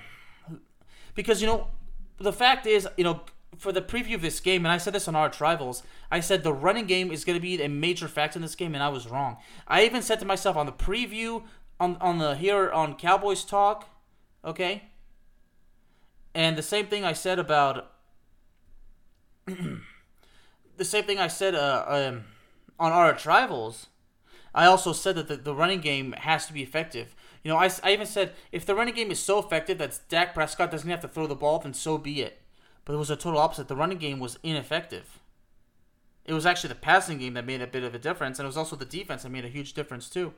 because 1.15 1.41
you 1.41 1.47
know, 1.47 1.69
the 2.19 2.33
fact 2.33 2.67
is, 2.67 2.89
you 2.97 3.05
know, 3.05 3.23
for 3.59 3.73
the 3.73 3.83
preview 3.83 4.15
of 4.15 4.23
this 4.23 4.41
game, 4.41 4.65
and 4.65 4.73
I 4.73 4.79
said 4.79 4.95
this 4.95 5.07
on 5.09 5.15
Arch 5.15 5.41
Rivals, 5.41 5.83
I 6.11 6.21
said 6.21 6.43
the 6.43 6.53
running 6.53 6.87
game 6.87 7.11
is 7.11 7.25
going 7.25 7.37
to 7.37 7.43
be 7.43 7.63
a 7.63 7.69
major 7.69 8.09
factor 8.09 8.39
in 8.39 8.43
this 8.43 8.55
game, 8.55 8.75
and 8.75 8.83
I 8.83 8.89
was 8.89 9.09
wrong. 9.09 9.37
I 9.69 9.85
even 9.85 10.03
said 10.03 10.19
to 10.21 10.25
myself 10.25 10.57
on 10.57 10.67
the 10.67 10.73
preview 10.73 11.43
on 11.79 11.97
on 12.01 12.19
the 12.19 12.35
here 12.35 12.71
on 12.71 12.95
Cowboys 12.95 13.45
Talk, 13.45 13.89
okay, 14.45 14.85
and 16.35 16.57
the 16.57 16.63
same 16.63 16.87
thing 16.87 17.05
I 17.05 17.13
said 17.13 17.39
about 17.39 17.93
the 19.47 20.85
same 20.85 21.05
thing 21.05 21.19
I 21.19 21.29
said 21.29 21.55
uh, 21.55 21.85
um, 21.89 22.25
on 22.79 22.93
Arch 22.93 23.27
Rivals. 23.27 23.89
I 24.55 24.67
also 24.67 24.93
said 24.93 25.17
that 25.17 25.29
the, 25.29 25.37
the 25.37 25.55
running 25.55 25.81
game 25.81 26.13
has 26.13 26.47
to 26.47 26.53
be 26.53 26.63
effective. 26.63 27.15
You 27.43 27.51
know, 27.51 27.57
I, 27.57 27.71
I 27.83 27.93
even 27.93 28.07
said 28.07 28.33
if 28.53 28.67
the 28.67 28.75
running 28.75 28.95
game 28.95 29.11
is 29.11 29.19
so 29.19 29.39
effective 29.39 29.79
that 29.79 29.99
Dak 30.09 30.35
Prescott 30.35 30.71
doesn't 30.71 30.89
have 30.89 31.01
to 31.01 31.09
throw 31.09 31.27
the 31.27 31.35
ball, 31.35 31.59
then 31.59 31.75
so 31.75 31.99
be 31.99 32.23
it. 32.23 32.41
But 32.85 32.95
it 32.95 32.99
was 32.99 33.11
a 33.11 33.17
total 33.17 33.41
opposite. 33.41 33.69
The 33.69 33.77
running 33.77 33.99
game 33.99 34.21
was 34.21 34.39
ineffective. 34.43 35.21
It 36.25 36.35
was 36.35 36.47
actually 36.47 36.69
the 36.69 36.77
passing 36.77 37.19
game 37.19 37.35
that 37.35 37.47
made 37.47 37.63
a 37.63 37.67
bit 37.67 37.83
of 37.83 37.95
a 37.95 37.99
difference, 37.99 38.39
and 38.39 38.45
it 38.45 38.49
was 38.49 38.57
also 38.57 38.77
the 38.77 38.85
defense 38.85 39.23
that 39.23 39.31
made 39.31 39.45
a 39.45 39.49
huge 39.49 39.73
difference 39.73 40.09
too. 40.09 40.35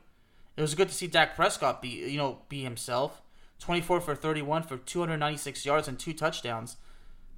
It 0.56 0.62
was 0.62 0.74
good 0.74 0.88
to 0.88 0.94
see 0.94 1.06
Dak 1.06 1.36
Prescott 1.36 1.82
be 1.82 1.88
you 1.88 2.16
know 2.16 2.38
be 2.48 2.62
himself. 2.62 3.20
24 3.60 4.00
for 4.00 4.14
31 4.14 4.64
for 4.64 4.76
296 4.76 5.64
yards 5.64 5.86
and 5.86 5.98
two 5.98 6.12
touchdowns, 6.12 6.76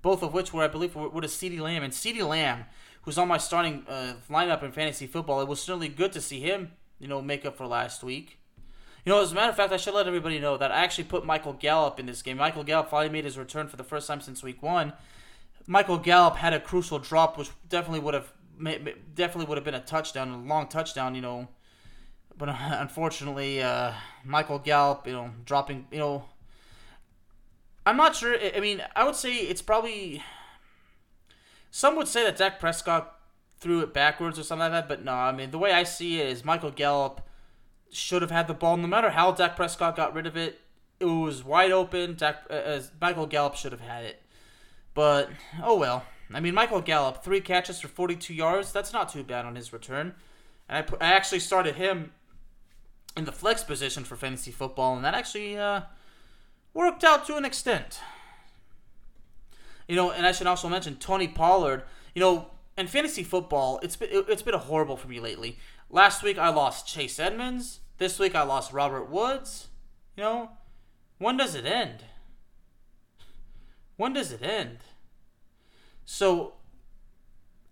both 0.03 0.23
of 0.23 0.33
which 0.33 0.53
were 0.53 0.63
I 0.63 0.69
believe 0.69 0.95
were, 0.95 1.09
to 1.09 1.29
CeeDee 1.29 1.61
Lamb 1.61 1.83
and 1.83 1.93
CeeDee 1.93 2.27
Lamb, 2.27 2.65
who's 3.07 3.17
on 3.17 3.29
my 3.29 3.39
starting 3.39 3.87
uh, 3.89 4.13
lineup 4.29 4.63
in 4.63 4.73
fantasy 4.73 5.07
football. 5.07 5.41
It 5.41 5.49
was 5.49 5.63
certainly 5.63 5.89
good 5.89 6.13
to 6.13 6.21
see 6.21 6.41
him 6.41 6.73
you 6.99 7.09
know 7.09 7.23
make 7.23 7.45
up 7.45 7.57
for 7.57 7.67
last 7.67 8.03
week. 8.03 8.39
You 9.05 9.13
know, 9.13 9.23
as 9.23 9.31
a 9.31 9.35
matter 9.37 9.51
of 9.51 9.57
fact, 9.57 9.73
I 9.73 9.77
should 9.77 9.95
let 9.95 10.09
everybody 10.09 10.41
know 10.41 10.57
that 10.57 10.73
I 10.73 10.83
actually 10.83 11.05
put 11.05 11.25
Michael 11.25 11.53
Gallup 11.53 12.01
in 12.01 12.07
this 12.07 12.23
game. 12.23 12.39
Michael 12.39 12.65
Gallup 12.65 12.91
finally 12.91 13.13
made 13.13 13.25
his 13.25 13.39
return 13.39 13.69
for 13.69 13.77
the 13.77 13.85
first 13.85 14.09
time 14.09 14.21
since 14.21 14.43
week 14.43 14.63
one. 14.63 14.93
Michael 15.69 15.99
Gallup 15.99 16.37
had 16.37 16.53
a 16.53 16.61
crucial 16.61 16.99
drop, 16.99 17.39
which 17.39 17.51
definitely 17.69 18.01
would 18.01 18.15
have 18.15 18.33
definitely 19.15 19.47
would 19.47 19.59
have 19.59 19.65
been 19.65 19.75
a 19.75 19.81
touchdown, 19.81 20.31
a 20.31 20.39
long 20.39 20.67
touchdown. 20.67 21.15
You 21.15 21.21
know, 21.21 21.49
but 22.37 22.49
unfortunately, 22.49 23.63
uh, 23.63 23.93
Michael 24.25 24.59
Gallup, 24.59 25.07
you 25.07 25.13
know, 25.13 25.31
dropping, 25.45 25.87
you 25.93 25.99
know, 25.99 26.25
I'm 27.85 27.97
not 27.97 28.17
sure. 28.17 28.37
I 28.55 28.59
mean, 28.59 28.83
I 28.97 29.05
would 29.05 29.17
say 29.17 29.37
it's 29.37 29.63
probably. 29.63 30.23
Some 31.77 31.97
would 31.97 32.09
say 32.09 32.25
that 32.25 32.39
Dak 32.39 32.59
Prescott 32.59 33.21
threw 33.61 33.83
it 33.83 33.93
backwards 33.93 34.39
or 34.39 34.43
something 34.43 34.73
like 34.73 34.73
that, 34.73 34.89
but 34.89 35.05
no. 35.05 35.13
I 35.13 35.31
mean, 35.31 35.51
the 35.51 35.59
way 35.59 35.73
I 35.73 35.83
see 35.83 36.19
it 36.23 36.29
is 36.29 36.43
Michael 36.43 36.71
Gallup 36.71 37.21
should 37.93 38.23
have 38.23 38.31
had 38.31 38.49
the 38.49 38.55
ball. 38.55 38.79
No 38.79 38.87
matter 38.87 39.11
how 39.11 39.31
Dak 39.33 39.57
Prescott 39.57 39.95
got 39.95 40.15
rid 40.15 40.27
of 40.27 40.39
it, 40.39 40.59
it 41.01 41.05
was 41.05 41.45
wide 41.45 41.73
open. 41.73 42.15
Dak, 42.15 42.45
uh, 42.49 42.81
Michael 42.99 43.27
Gallup 43.27 43.57
should 43.57 43.73
have 43.73 43.83
had 43.83 44.05
it. 44.05 44.23
But 44.95 45.29
oh 45.63 45.77
well. 45.77 46.07
I 46.33 46.41
mean, 46.41 46.55
Michael 46.55 46.81
Gallup, 46.81 47.23
three 47.23 47.43
catches 47.43 47.79
for 47.79 47.89
42 47.89 48.33
yards. 48.33 48.73
That's 48.73 48.95
not 48.95 49.13
too 49.13 49.23
bad 49.23 49.45
on 49.45 49.55
his 49.55 49.71
return. 49.71 50.15
And 50.71 50.87
I, 50.99 51.05
I 51.05 51.13
actually 51.13 51.41
started 51.41 51.75
him 51.75 52.13
in 53.19 53.27
the 53.27 53.33
flex 53.33 53.63
position 53.63 54.03
for 54.05 54.17
fantasy 54.17 54.51
football, 54.51 54.97
and 54.97 55.05
that 55.05 55.13
actually 55.13 55.59
uh, 55.59 55.83
worked 56.73 57.05
out 57.05 57.27
to 57.27 57.37
an 57.37 57.45
extent. 57.45 58.01
You 59.89 59.97
know, 59.97 60.11
and 60.11 60.27
I 60.27 60.33
should 60.33 60.47
also 60.47 60.69
mention 60.69 60.97
Tony 60.97 61.29
Pollard. 61.29 61.85
You 62.15 62.21
know, 62.21 62.51
in 62.77 62.87
fantasy 62.87 63.23
football, 63.23 63.79
it's 63.83 63.97
been 63.97 64.09
it's 64.13 64.43
been 64.43 64.55
horrible 64.55 64.97
for 64.97 65.09
me 65.09 65.21
lately. 65.21 65.59
Last 65.91 66.23
week 66.23 66.39
I 66.39 66.49
lost 66.49 66.89
Chase 66.89 67.19
Edmonds. 67.19 67.81
This 67.99 68.19
week 68.19 68.35
I 68.35 68.43
lost 68.43 68.73
Robert 68.73 69.09
Woods. 69.09 69.69
You 70.17 70.23
know, 70.25 70.51
when 71.19 71.37
does 71.37 71.55
it 71.55 71.65
end? 71.65 72.05
When 73.97 74.13
does 74.13 74.33
it 74.33 74.43
end? 74.43 74.79
So 76.05 76.55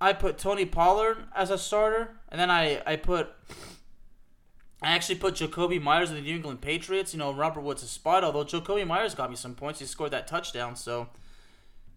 I 0.00 0.12
put 0.12 0.38
Tony 0.38 0.64
Pollard 0.66 1.18
as 1.34 1.50
a 1.50 1.58
starter, 1.58 2.16
and 2.28 2.40
then 2.40 2.50
I, 2.50 2.82
I 2.86 2.96
put 2.96 3.30
I 4.82 4.88
actually 4.94 5.16
put 5.16 5.34
Jakobi 5.34 5.80
Meyers 5.80 6.10
of 6.10 6.16
the 6.16 6.22
New 6.22 6.36
England 6.36 6.60
Patriots. 6.60 7.12
You 7.12 7.18
know, 7.18 7.32
Robert 7.32 7.62
Woods' 7.62 7.82
a 7.82 7.86
spot, 7.86 8.24
although 8.24 8.44
Jakobi 8.44 8.86
Meyers 8.86 9.14
got 9.14 9.30
me 9.30 9.36
some 9.36 9.54
points. 9.54 9.80
He 9.80 9.86
scored 9.86 10.10
that 10.10 10.26
touchdown, 10.26 10.76
so 10.76 11.08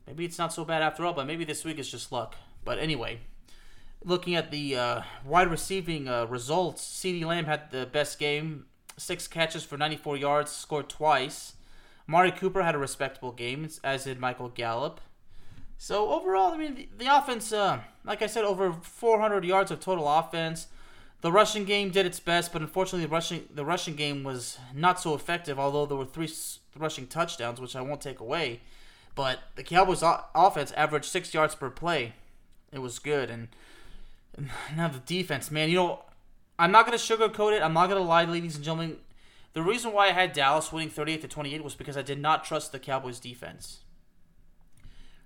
maybe 0.08 0.26
it's 0.26 0.38
not 0.38 0.54
so 0.54 0.66
bad 0.66 0.82
after 0.82 1.06
all, 1.06 1.14
but 1.14 1.28
maybe 1.28 1.44
this 1.44 1.64
week 1.64 1.78
is 1.78 1.92
just 1.92 2.12
luck. 2.12 2.36
But 2.64 2.80
anyway, 2.80 3.20
looking 4.04 4.36
at 4.36 4.52
the 4.52 4.76
uh, 4.76 5.02
wide 5.26 5.52
receiving 5.52 6.08
uh, 6.08 6.26
results, 6.26 6.82
CeeDee 6.84 7.26
Lamb 7.26 7.46
had 7.46 7.72
the 7.72 7.86
best 7.86 8.18
game, 8.18 8.66
six 8.98 9.28
catches 9.28 9.64
for 9.64 9.78
94 9.78 10.18
yards, 10.18 10.52
scored 10.52 10.90
twice. 10.90 11.54
Mari 12.08 12.32
Cooper 12.32 12.64
had 12.64 12.74
a 12.74 12.78
respectable 12.80 13.34
game, 13.34 13.68
as 13.84 14.06
did 14.06 14.20
Michael 14.20 14.50
Gallup. 14.50 15.02
So 15.78 16.10
overall, 16.12 16.54
I 16.54 16.58
mean, 16.58 16.76
the, 16.76 16.90
the 16.98 17.18
offense, 17.18 17.52
uh, 17.54 17.82
like 18.04 18.22
I 18.22 18.28
said, 18.28 18.46
over 18.46 18.74
400 18.74 19.44
yards 19.46 19.72
of 19.72 19.80
total 19.80 20.08
offense. 20.08 20.68
The 21.22 21.32
rushing 21.32 21.66
game 21.66 21.90
did 21.90 22.06
its 22.06 22.20
best, 22.20 22.54
but 22.54 22.62
unfortunately, 22.62 23.06
the 23.06 23.12
rushing 23.12 23.48
the 23.54 23.66
rushing 23.66 23.96
game 23.96 24.24
was 24.24 24.60
not 24.74 25.00
so 25.00 25.16
effective. 25.16 25.60
Although 25.60 25.88
there 25.88 25.98
were 25.98 26.06
three 26.06 26.32
rushing 26.78 27.08
touchdowns, 27.08 27.60
which 27.60 27.76
I 27.76 27.82
won't 27.82 28.02
take 28.02 28.20
away, 28.20 28.62
but 29.18 29.40
the 29.56 29.64
Cowboys' 29.64 30.04
offense 30.04 30.72
averaged 30.74 31.06
six 31.06 31.34
yards 31.34 31.56
per 31.56 31.72
play. 31.72 32.14
It 32.72 32.80
was 32.80 33.00
good, 33.00 33.32
and 33.32 33.48
now 34.78 34.90
the 34.90 35.00
defense, 35.00 35.50
man. 35.50 35.70
You 35.70 35.76
know, 35.76 36.06
I'm 36.60 36.72
not 36.72 36.86
gonna 36.86 36.98
sugarcoat 36.98 37.58
it. 37.58 37.64
I'm 37.64 37.74
not 37.74 37.90
gonna 37.90 38.02
lie, 38.02 38.26
ladies 38.26 38.56
and 38.56 38.64
gentlemen. 38.64 38.98
The 39.54 39.64
reason 39.64 39.92
why 39.92 40.10
I 40.10 40.12
had 40.12 40.34
Dallas 40.34 40.72
winning 40.72 40.92
38 40.92 41.22
to 41.22 41.28
28 41.28 41.64
was 41.64 41.74
because 41.74 41.98
I 41.98 42.04
did 42.04 42.22
not 42.22 42.44
trust 42.46 42.72
the 42.72 42.78
Cowboys' 42.78 43.20
defense. 43.20 43.80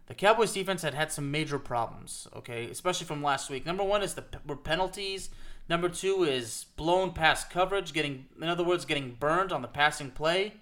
The 0.07 0.13
Cowboys' 0.13 0.53
defense 0.53 0.83
had 0.83 0.93
had 0.93 1.12
some 1.12 1.29
major 1.29 1.60
problems, 1.60 2.29
okay, 2.33 2.69
especially 2.69 3.07
from 3.07 3.21
last 3.21 3.50
week. 3.50 3.65
Number 3.65 3.83
one 3.83 4.01
is 4.01 4.13
the 4.13 4.24
were 4.48 4.55
penalties. 4.55 5.31
Number 5.67 5.89
two 5.89 6.24
is 6.24 6.67
blown 6.77 7.12
pass 7.12 7.43
coverage, 7.43 7.91
getting, 7.91 8.27
in 8.41 8.48
other 8.48 8.63
words, 8.63 8.86
getting 8.86 9.15
burned 9.19 9.51
on 9.51 9.62
the 9.62 9.67
passing 9.67 10.12
play, 10.12 10.53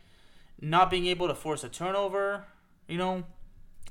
not 0.60 0.90
being 0.90 1.06
able 1.06 1.28
to 1.28 1.36
force 1.36 1.64
a 1.64 1.70
turnover, 1.70 2.46
you 2.90 2.98
know, 2.98 3.24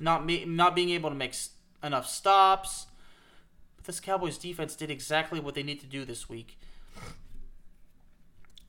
not 0.01 0.27
me, 0.27 0.45
not 0.45 0.75
being 0.75 0.91
able 0.91 1.09
to 1.09 1.17
make 1.17 1.35
enough 1.83 2.07
stops, 2.07 2.87
But 3.77 3.85
this 3.85 4.01
Cowboys 4.01 4.39
defense 4.39 4.75
did 4.77 4.91
exactly 4.91 5.41
what 5.41 5.55
they 5.55 5.63
need 5.63 5.81
to 5.81 5.87
do 5.87 6.05
this 6.05 6.29
week. 6.29 6.59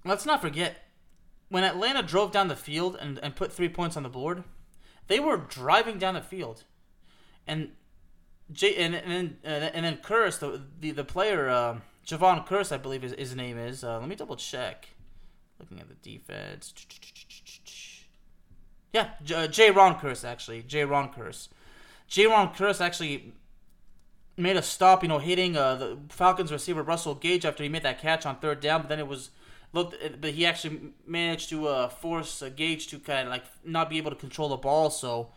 Let's 0.05 0.25
not 0.25 0.41
forget, 0.41 0.77
when 1.49 1.63
Atlanta 1.63 2.03
drove 2.03 2.31
down 2.31 2.47
the 2.47 2.55
field 2.55 2.95
and, 2.99 3.19
and 3.19 3.35
put 3.35 3.51
three 3.51 3.69
points 3.69 3.97
on 3.97 4.03
the 4.03 4.09
board, 4.09 4.43
they 5.07 5.19
were 5.19 5.37
driving 5.37 5.97
down 5.97 6.13
the 6.13 6.21
field. 6.21 6.63
And 7.45 7.71
J 8.51 8.75
and 8.75 8.95
and 8.95 9.37
then 9.43 9.63
and 9.73 9.85
then 9.85 9.97
Kearse, 9.97 10.39
the 10.39 10.61
the, 10.79 10.91
the 10.91 11.03
player, 11.03 11.49
uh, 11.49 11.77
Javon 12.05 12.47
Kearse 12.47 12.71
I 12.71 12.77
believe 12.77 13.01
his, 13.01 13.13
his 13.13 13.35
name 13.35 13.57
is. 13.57 13.83
Uh, 13.83 13.99
let 13.99 14.07
me 14.07 14.15
double 14.15 14.35
check. 14.35 14.89
Looking 15.59 15.79
at 15.79 15.89
the 15.89 15.95
defense. 15.95 16.73
Yeah, 18.93 19.09
J- 19.23 19.35
uh, 19.35 19.47
Jayron 19.47 19.99
Kearse 19.99 20.23
actually. 20.27 20.63
Jayron 20.63 21.13
Kearse. 21.13 21.47
Jayron 22.09 22.55
Kearse 22.55 22.81
actually 22.81 23.33
made 24.35 24.57
a 24.57 24.61
stop, 24.61 25.03
you 25.03 25.09
know, 25.09 25.19
hitting 25.19 25.55
uh, 25.57 25.75
the 25.75 25.97
Falcons 26.09 26.51
receiver 26.51 26.81
Russell 26.81 27.13
Gage 27.15 27.45
after 27.45 27.61
he 27.61 27.69
made 27.69 27.83
that 27.83 27.99
catch 27.99 28.25
on 28.25 28.37
third 28.37 28.61
down. 28.61 28.81
But 28.81 28.89
then 28.89 28.99
it 28.99 29.07
was 29.07 29.29
looked, 29.73 29.95
but 30.21 30.31
he 30.31 30.45
actually 30.45 30.93
managed 31.05 31.49
to 31.49 31.67
uh, 31.67 31.89
force 31.89 32.41
uh, 32.41 32.49
Gage 32.49 32.87
to 32.87 32.99
kind 32.99 33.27
of 33.27 33.31
like 33.31 33.43
not 33.63 33.89
be 33.89 33.97
able 33.97 34.11
to 34.11 34.17
control 34.17 34.49
the 34.49 34.57
ball. 34.57 34.89
So 34.89 35.31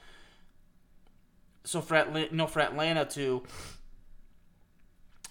so 1.64 1.80
for 1.80 1.96
Atlanta, 1.96 2.30
you 2.30 2.36
know, 2.36 2.46
for 2.46 2.60
Atlanta 2.60 3.04
to 3.04 3.42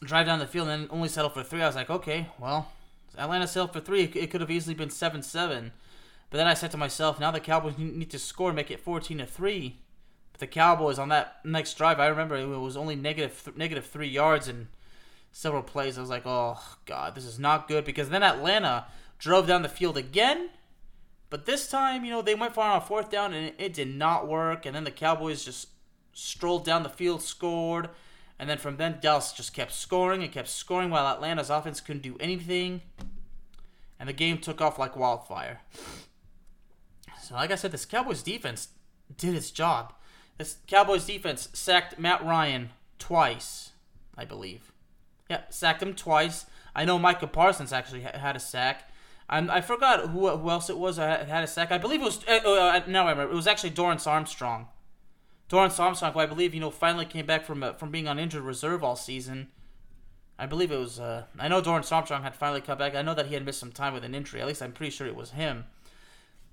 drive 0.03 0.25
down 0.25 0.39
the 0.39 0.47
field 0.47 0.67
and 0.67 0.87
only 0.91 1.09
settle 1.09 1.29
for 1.29 1.43
three, 1.43 1.61
I 1.61 1.67
was 1.67 1.75
like, 1.75 1.89
okay, 1.89 2.27
well, 2.39 2.71
Atlanta 3.17 3.47
settled 3.47 3.73
for 3.73 3.79
three. 3.79 4.03
It 4.03 4.29
could 4.31 4.41
have 4.41 4.51
easily 4.51 4.75
been 4.75 4.89
seven 4.89 5.21
seven. 5.21 5.71
But 6.31 6.37
then 6.37 6.47
I 6.47 6.55
said 6.55 6.71
to 6.71 6.77
myself, 6.77 7.19
now 7.19 7.29
the 7.29 7.39
Cowboys 7.39 7.77
need 7.77 8.09
to 8.09 8.17
score 8.17 8.49
and 8.49 8.55
make 8.55 8.71
it 8.71 8.79
fourteen 8.79 9.19
to 9.19 9.27
three. 9.27 9.77
But 10.31 10.39
the 10.39 10.47
Cowboys 10.47 10.97
on 10.97 11.09
that 11.09 11.35
next 11.43 11.77
drive, 11.77 11.99
I 11.99 12.07
remember 12.07 12.35
it 12.35 12.47
was 12.47 12.77
only 12.77 12.95
negative 12.95 13.39
th- 13.43 13.57
negative 13.57 13.85
three 13.85 14.07
yards 14.07 14.47
and 14.47 14.67
several 15.31 15.61
plays. 15.61 15.97
I 15.97 16.01
was 16.01 16.09
like, 16.09 16.25
oh 16.25 16.57
god, 16.85 17.13
this 17.13 17.25
is 17.25 17.37
not 17.37 17.67
good 17.67 17.85
because 17.85 18.09
then 18.09 18.23
Atlanta 18.23 18.85
drove 19.19 19.45
down 19.45 19.61
the 19.61 19.69
field 19.69 19.97
again. 19.97 20.49
But 21.29 21.45
this 21.45 21.67
time, 21.69 22.03
you 22.03 22.11
know, 22.11 22.21
they 22.21 22.35
went 22.35 22.53
for 22.53 22.63
on 22.63 22.81
fourth 22.81 23.09
down 23.09 23.33
and 23.33 23.53
it 23.57 23.73
did 23.73 23.93
not 23.93 24.27
work. 24.27 24.65
And 24.65 24.75
then 24.75 24.83
the 24.83 24.91
Cowboys 24.91 25.45
just 25.45 25.67
strolled 26.13 26.65
down 26.65 26.83
the 26.83 26.89
field, 26.89 27.21
scored. 27.21 27.89
And 28.37 28.49
then 28.49 28.57
from 28.57 28.77
then, 28.77 28.99
Dallas 29.01 29.31
just 29.31 29.53
kept 29.53 29.71
scoring 29.71 30.23
and 30.23 30.31
kept 30.31 30.49
scoring 30.49 30.89
while 30.89 31.07
Atlanta's 31.07 31.49
offense 31.49 31.79
couldn't 31.79 32.01
do 32.01 32.17
anything. 32.19 32.81
And 33.99 34.09
the 34.09 34.13
game 34.13 34.39
took 34.39 34.59
off 34.59 34.79
like 34.79 34.97
wildfire. 34.97 35.61
Like 37.31 37.51
I 37.51 37.55
said, 37.55 37.71
this 37.71 37.85
Cowboys 37.85 38.23
defense 38.23 38.69
did 39.17 39.35
its 39.35 39.51
job. 39.51 39.93
This 40.37 40.57
Cowboys 40.67 41.05
defense 41.05 41.49
sacked 41.53 41.99
Matt 41.99 42.23
Ryan 42.23 42.71
twice, 42.99 43.71
I 44.17 44.25
believe. 44.25 44.71
Yeah, 45.29 45.41
sacked 45.49 45.81
him 45.81 45.93
twice. 45.93 46.45
I 46.75 46.85
know 46.85 46.99
Micah 46.99 47.27
Parsons 47.27 47.73
actually 47.73 48.01
had 48.01 48.35
a 48.35 48.39
sack. 48.39 48.89
And 49.29 49.49
I 49.49 49.61
forgot 49.61 50.09
who, 50.09 50.29
who 50.29 50.49
else 50.49 50.69
it 50.69 50.77
was 50.77 50.97
that 50.97 51.27
had 51.27 51.43
a 51.43 51.47
sack. 51.47 51.71
I 51.71 51.77
believe 51.77 52.01
it 52.01 52.05
was. 52.05 52.19
Uh, 52.27 52.41
uh, 52.45 52.81
no, 52.87 53.05
I 53.05 53.11
remember. 53.11 53.31
It 53.31 53.35
was 53.35 53.47
actually 53.47 53.71
Dorance 53.71 54.05
Armstrong. 54.05 54.67
Dorance 55.49 55.79
Armstrong, 55.79 56.11
who 56.11 56.19
I 56.19 56.25
believe 56.25 56.53
you 56.53 56.59
know 56.59 56.69
finally 56.69 57.05
came 57.05 57.25
back 57.25 57.45
from 57.45 57.63
uh, 57.63 57.73
from 57.73 57.91
being 57.91 58.07
on 58.09 58.19
injured 58.19 58.43
reserve 58.43 58.83
all 58.83 58.97
season. 58.97 59.47
I 60.37 60.47
believe 60.47 60.71
it 60.71 60.77
was. 60.77 60.99
Uh, 60.99 61.25
I 61.39 61.47
know 61.47 61.61
Dorance 61.61 61.91
Armstrong 61.93 62.23
had 62.23 62.35
finally 62.35 62.61
come 62.61 62.77
back. 62.77 62.93
I 62.93 63.03
know 63.03 63.13
that 63.13 63.27
he 63.27 63.35
had 63.35 63.45
missed 63.45 63.59
some 63.59 63.71
time 63.71 63.93
with 63.93 64.03
an 64.03 64.15
injury. 64.15 64.41
At 64.41 64.47
least 64.47 64.61
I'm 64.61 64.73
pretty 64.73 64.91
sure 64.91 65.07
it 65.07 65.15
was 65.15 65.31
him. 65.31 65.65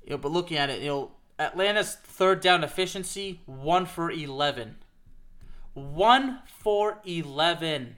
You 0.05 0.13
know, 0.13 0.19
but 0.19 0.33
looking 0.33 0.57
at 0.57 0.71
it, 0.71 0.81
you 0.81 0.89
know, 0.89 1.11
Atlanta's 1.39 1.95
third 1.95 2.41
down 2.41 2.65
efficiency 2.65 3.41
one 3.47 3.87
for 3.87 4.11
eleven. 4.11 4.77
One 5.75 6.41
for 6.47 6.99
eleven. 7.05 7.97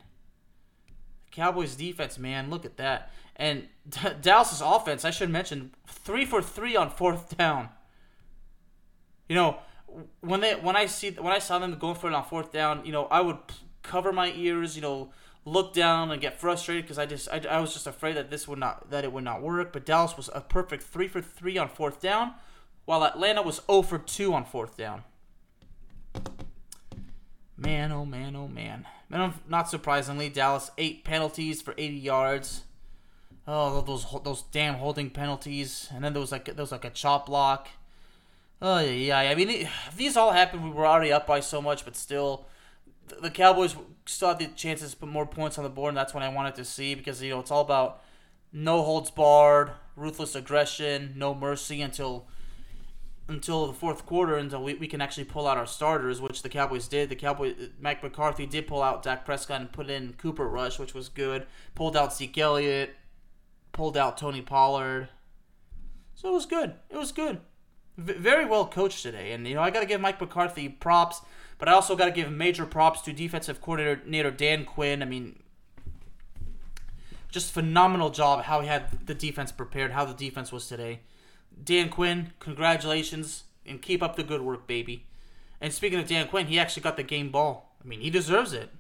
Cowboys 1.30 1.76
defense, 1.76 2.18
man, 2.18 2.50
look 2.50 2.64
at 2.64 2.76
that. 2.76 3.10
And 3.36 3.68
D- 3.88 4.00
Dallas's 4.20 4.60
offense, 4.60 5.04
I 5.04 5.10
should 5.10 5.30
mention, 5.30 5.74
three 5.86 6.24
for 6.24 6.42
three 6.42 6.76
on 6.76 6.90
fourth 6.90 7.36
down. 7.36 7.70
You 9.28 9.36
know, 9.36 9.58
when 10.20 10.40
they 10.40 10.54
when 10.54 10.76
I 10.76 10.86
see 10.86 11.10
when 11.12 11.32
I 11.32 11.38
saw 11.38 11.58
them 11.58 11.76
going 11.78 11.94
for 11.94 12.08
it 12.08 12.14
on 12.14 12.24
fourth 12.24 12.52
down, 12.52 12.84
you 12.84 12.92
know, 12.92 13.06
I 13.06 13.20
would 13.20 13.38
cover 13.82 14.12
my 14.12 14.32
ears, 14.32 14.76
you 14.76 14.82
know, 14.82 15.12
look 15.44 15.72
down 15.72 16.10
and 16.10 16.20
get 16.20 16.38
frustrated 16.38 16.84
because 16.84 16.98
I 16.98 17.06
just 17.06 17.28
I, 17.30 17.42
I 17.48 17.60
was 17.60 17.72
just 17.72 17.86
afraid 17.86 18.16
that 18.16 18.30
this 18.30 18.46
would 18.46 18.58
not 18.58 18.90
that 18.90 19.04
it 19.04 19.12
would 19.12 19.24
not 19.24 19.42
work. 19.42 19.72
But 19.72 19.86
Dallas 19.86 20.16
was 20.16 20.30
a 20.34 20.40
perfect 20.40 20.82
three 20.82 21.08
for 21.08 21.20
three 21.20 21.58
on 21.58 21.68
fourth 21.68 22.00
down, 22.00 22.34
while 22.84 23.04
Atlanta 23.04 23.42
was 23.42 23.60
0 23.70 23.82
for 23.82 23.98
two 23.98 24.34
on 24.34 24.44
fourth 24.44 24.76
down. 24.76 25.04
Man, 27.56 27.92
oh 27.92 28.06
man, 28.06 28.36
oh 28.36 28.48
man. 28.48 28.86
And 29.10 29.34
not 29.48 29.68
surprisingly, 29.68 30.28
Dallas 30.28 30.70
eight 30.78 31.04
penalties 31.04 31.60
for 31.60 31.74
80 31.76 31.96
yards. 31.96 32.62
Oh, 33.46 33.80
those 33.80 34.06
those 34.22 34.42
damn 34.52 34.74
holding 34.74 35.10
penalties, 35.10 35.88
and 35.92 36.04
then 36.04 36.12
there 36.12 36.20
was 36.20 36.30
like 36.30 36.44
there 36.44 36.54
was 36.56 36.72
like 36.72 36.84
a 36.84 36.90
chop 36.90 37.26
block. 37.26 37.68
Oh 38.62 38.78
yeah, 38.78 39.22
yeah. 39.22 39.30
I 39.30 39.34
mean, 39.34 39.50
it, 39.50 39.68
these 39.96 40.16
all 40.16 40.32
happened. 40.32 40.62
We 40.62 40.70
were 40.70 40.86
already 40.86 41.10
up 41.10 41.26
by 41.26 41.40
so 41.40 41.60
much, 41.60 41.84
but 41.84 41.96
still, 41.96 42.46
the, 43.20 43.30
Cowboys 43.30 43.76
still 44.06 44.28
had 44.28 44.38
the 44.38 44.46
chances 44.48 44.92
to 44.92 44.96
put 44.96 45.08
more 45.08 45.26
points 45.26 45.58
on 45.58 45.64
the 45.64 45.70
board, 45.70 45.90
and 45.90 45.96
that's 45.96 46.14
what 46.14 46.22
I 46.22 46.28
wanted 46.28 46.54
to 46.56 46.64
see 46.64 46.94
because 46.94 47.22
you 47.22 47.30
know 47.30 47.40
it's 47.40 47.50
all 47.50 47.62
about 47.62 48.02
no 48.52 48.82
holds 48.82 49.10
barred, 49.10 49.72
ruthless 49.96 50.34
aggression, 50.34 51.14
no 51.16 51.34
mercy 51.34 51.80
until 51.80 52.26
until 53.28 53.68
the 53.68 53.72
fourth 53.72 54.06
quarter 54.06 54.36
until 54.36 54.62
we, 54.62 54.74
we 54.74 54.88
can 54.88 55.00
actually 55.00 55.24
pull 55.24 55.46
out 55.46 55.56
our 55.56 55.66
starters, 55.66 56.20
which 56.20 56.42
the 56.42 56.48
Cowboys 56.48 56.88
did. 56.88 57.08
The 57.08 57.16
Cowboys, 57.16 57.54
Mike 57.80 58.02
McCarthy 58.02 58.44
did 58.44 58.66
pull 58.66 58.82
out 58.82 59.04
Dak 59.04 59.24
Prescott 59.24 59.60
and 59.60 59.72
put 59.72 59.88
in 59.88 60.14
Cooper 60.14 60.48
Rush, 60.48 60.78
which 60.78 60.94
was 60.94 61.08
good. 61.08 61.46
Pulled 61.76 61.96
out 61.96 62.12
Zeke 62.12 62.38
Elliott, 62.38 62.96
pulled 63.72 63.96
out 63.96 64.18
Tony 64.18 64.42
Pollard. 64.42 65.08
So 66.14 66.28
it 66.28 66.32
was 66.32 66.46
good. 66.46 66.74
It 66.90 66.96
was 66.96 67.12
good. 67.12 67.40
V- 67.96 68.14
very 68.14 68.44
well 68.44 68.66
coached 68.66 69.02
today. 69.02 69.32
And, 69.32 69.46
you 69.46 69.54
know, 69.54 69.62
I 69.62 69.70
got 69.70 69.80
to 69.80 69.86
give 69.86 70.00
Mike 70.00 70.20
McCarthy 70.20 70.68
props, 70.68 71.22
but 71.60 71.68
I 71.68 71.72
also 71.72 71.94
got 71.94 72.06
to 72.06 72.10
give 72.10 72.32
major 72.32 72.66
props 72.66 73.02
to 73.02 73.12
defensive 73.12 73.60
coordinator 73.60 74.32
Dan 74.32 74.64
Quinn. 74.64 75.02
I 75.02 75.06
mean, 75.06 75.38
just 77.30 77.52
phenomenal 77.52 78.10
job 78.10 78.44
how 78.44 78.60
he 78.60 78.66
had 78.66 79.06
the 79.06 79.14
defense 79.14 79.52
prepared, 79.52 79.92
how 79.92 80.04
the 80.04 80.14
defense 80.14 80.50
was 80.50 80.66
today. 80.66 81.00
Dan 81.62 81.90
Quinn, 81.90 82.32
congratulations, 82.40 83.44
and 83.64 83.80
keep 83.80 84.02
up 84.02 84.16
the 84.16 84.24
good 84.24 84.40
work, 84.40 84.66
baby. 84.66 85.06
And 85.60 85.72
speaking 85.72 85.98
of 86.00 86.08
Dan 86.08 86.26
Quinn, 86.26 86.46
he 86.46 86.58
actually 86.58 86.82
got 86.82 86.96
the 86.96 87.02
game 87.02 87.30
ball. 87.30 87.76
I 87.84 87.86
mean, 87.86 88.00
he 88.00 88.10
deserves 88.10 88.52
it. 88.52 88.70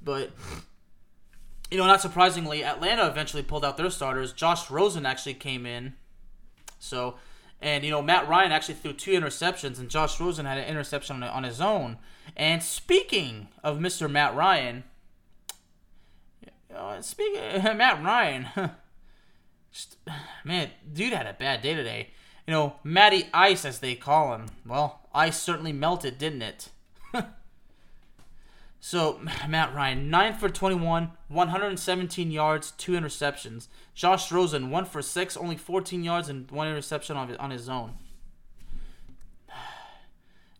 But 0.00 0.30
you 1.70 1.78
know, 1.78 1.86
not 1.86 2.02
surprisingly, 2.02 2.62
Atlanta 2.62 3.06
eventually 3.06 3.42
pulled 3.42 3.64
out 3.64 3.76
their 3.76 3.90
starters. 3.90 4.32
Josh 4.32 4.70
Rosen 4.70 5.06
actually 5.06 5.34
came 5.34 5.66
in. 5.66 5.94
So, 6.78 7.16
and 7.64 7.82
you 7.82 7.90
know, 7.90 8.02
Matt 8.02 8.28
Ryan 8.28 8.52
actually 8.52 8.74
threw 8.74 8.92
two 8.92 9.12
interceptions, 9.12 9.78
and 9.78 9.88
Josh 9.88 10.20
Rosen 10.20 10.44
had 10.44 10.58
an 10.58 10.68
interception 10.68 11.22
on, 11.22 11.44
his 11.44 11.62
own. 11.62 11.96
And 12.36 12.62
speaking 12.62 13.48
of 13.64 13.78
Mr. 13.78 14.08
Matt 14.08 14.36
Ryan, 14.36 14.84
uh, 16.76 17.00
speaking 17.00 17.40
Matt 17.62 18.04
Ryan, 18.04 18.48
just, 19.72 19.96
man, 20.44 20.72
dude 20.92 21.14
had 21.14 21.26
a 21.26 21.32
bad 21.32 21.62
day 21.62 21.74
today. 21.74 22.10
You 22.46 22.52
know, 22.52 22.74
Matty 22.84 23.30
Ice, 23.32 23.64
as 23.64 23.78
they 23.78 23.94
call 23.94 24.34
him. 24.34 24.48
Well, 24.66 25.00
ice 25.14 25.40
certainly 25.40 25.72
melted, 25.72 26.18
didn't 26.18 26.42
it? 26.42 26.68
So, 28.86 29.18
Matt 29.48 29.74
Ryan, 29.74 30.10
9 30.10 30.34
for 30.34 30.50
21, 30.50 31.12
117 31.28 32.30
yards, 32.30 32.70
2 32.72 32.92
interceptions. 32.92 33.68
Josh 33.94 34.30
Rosen, 34.30 34.68
1 34.68 34.84
for 34.84 35.00
6, 35.00 35.36
only 35.38 35.56
14 35.56 36.04
yards 36.04 36.28
and 36.28 36.50
1 36.50 36.68
interception 36.68 37.16
on 37.16 37.50
his, 37.50 37.66
own. 37.70 37.94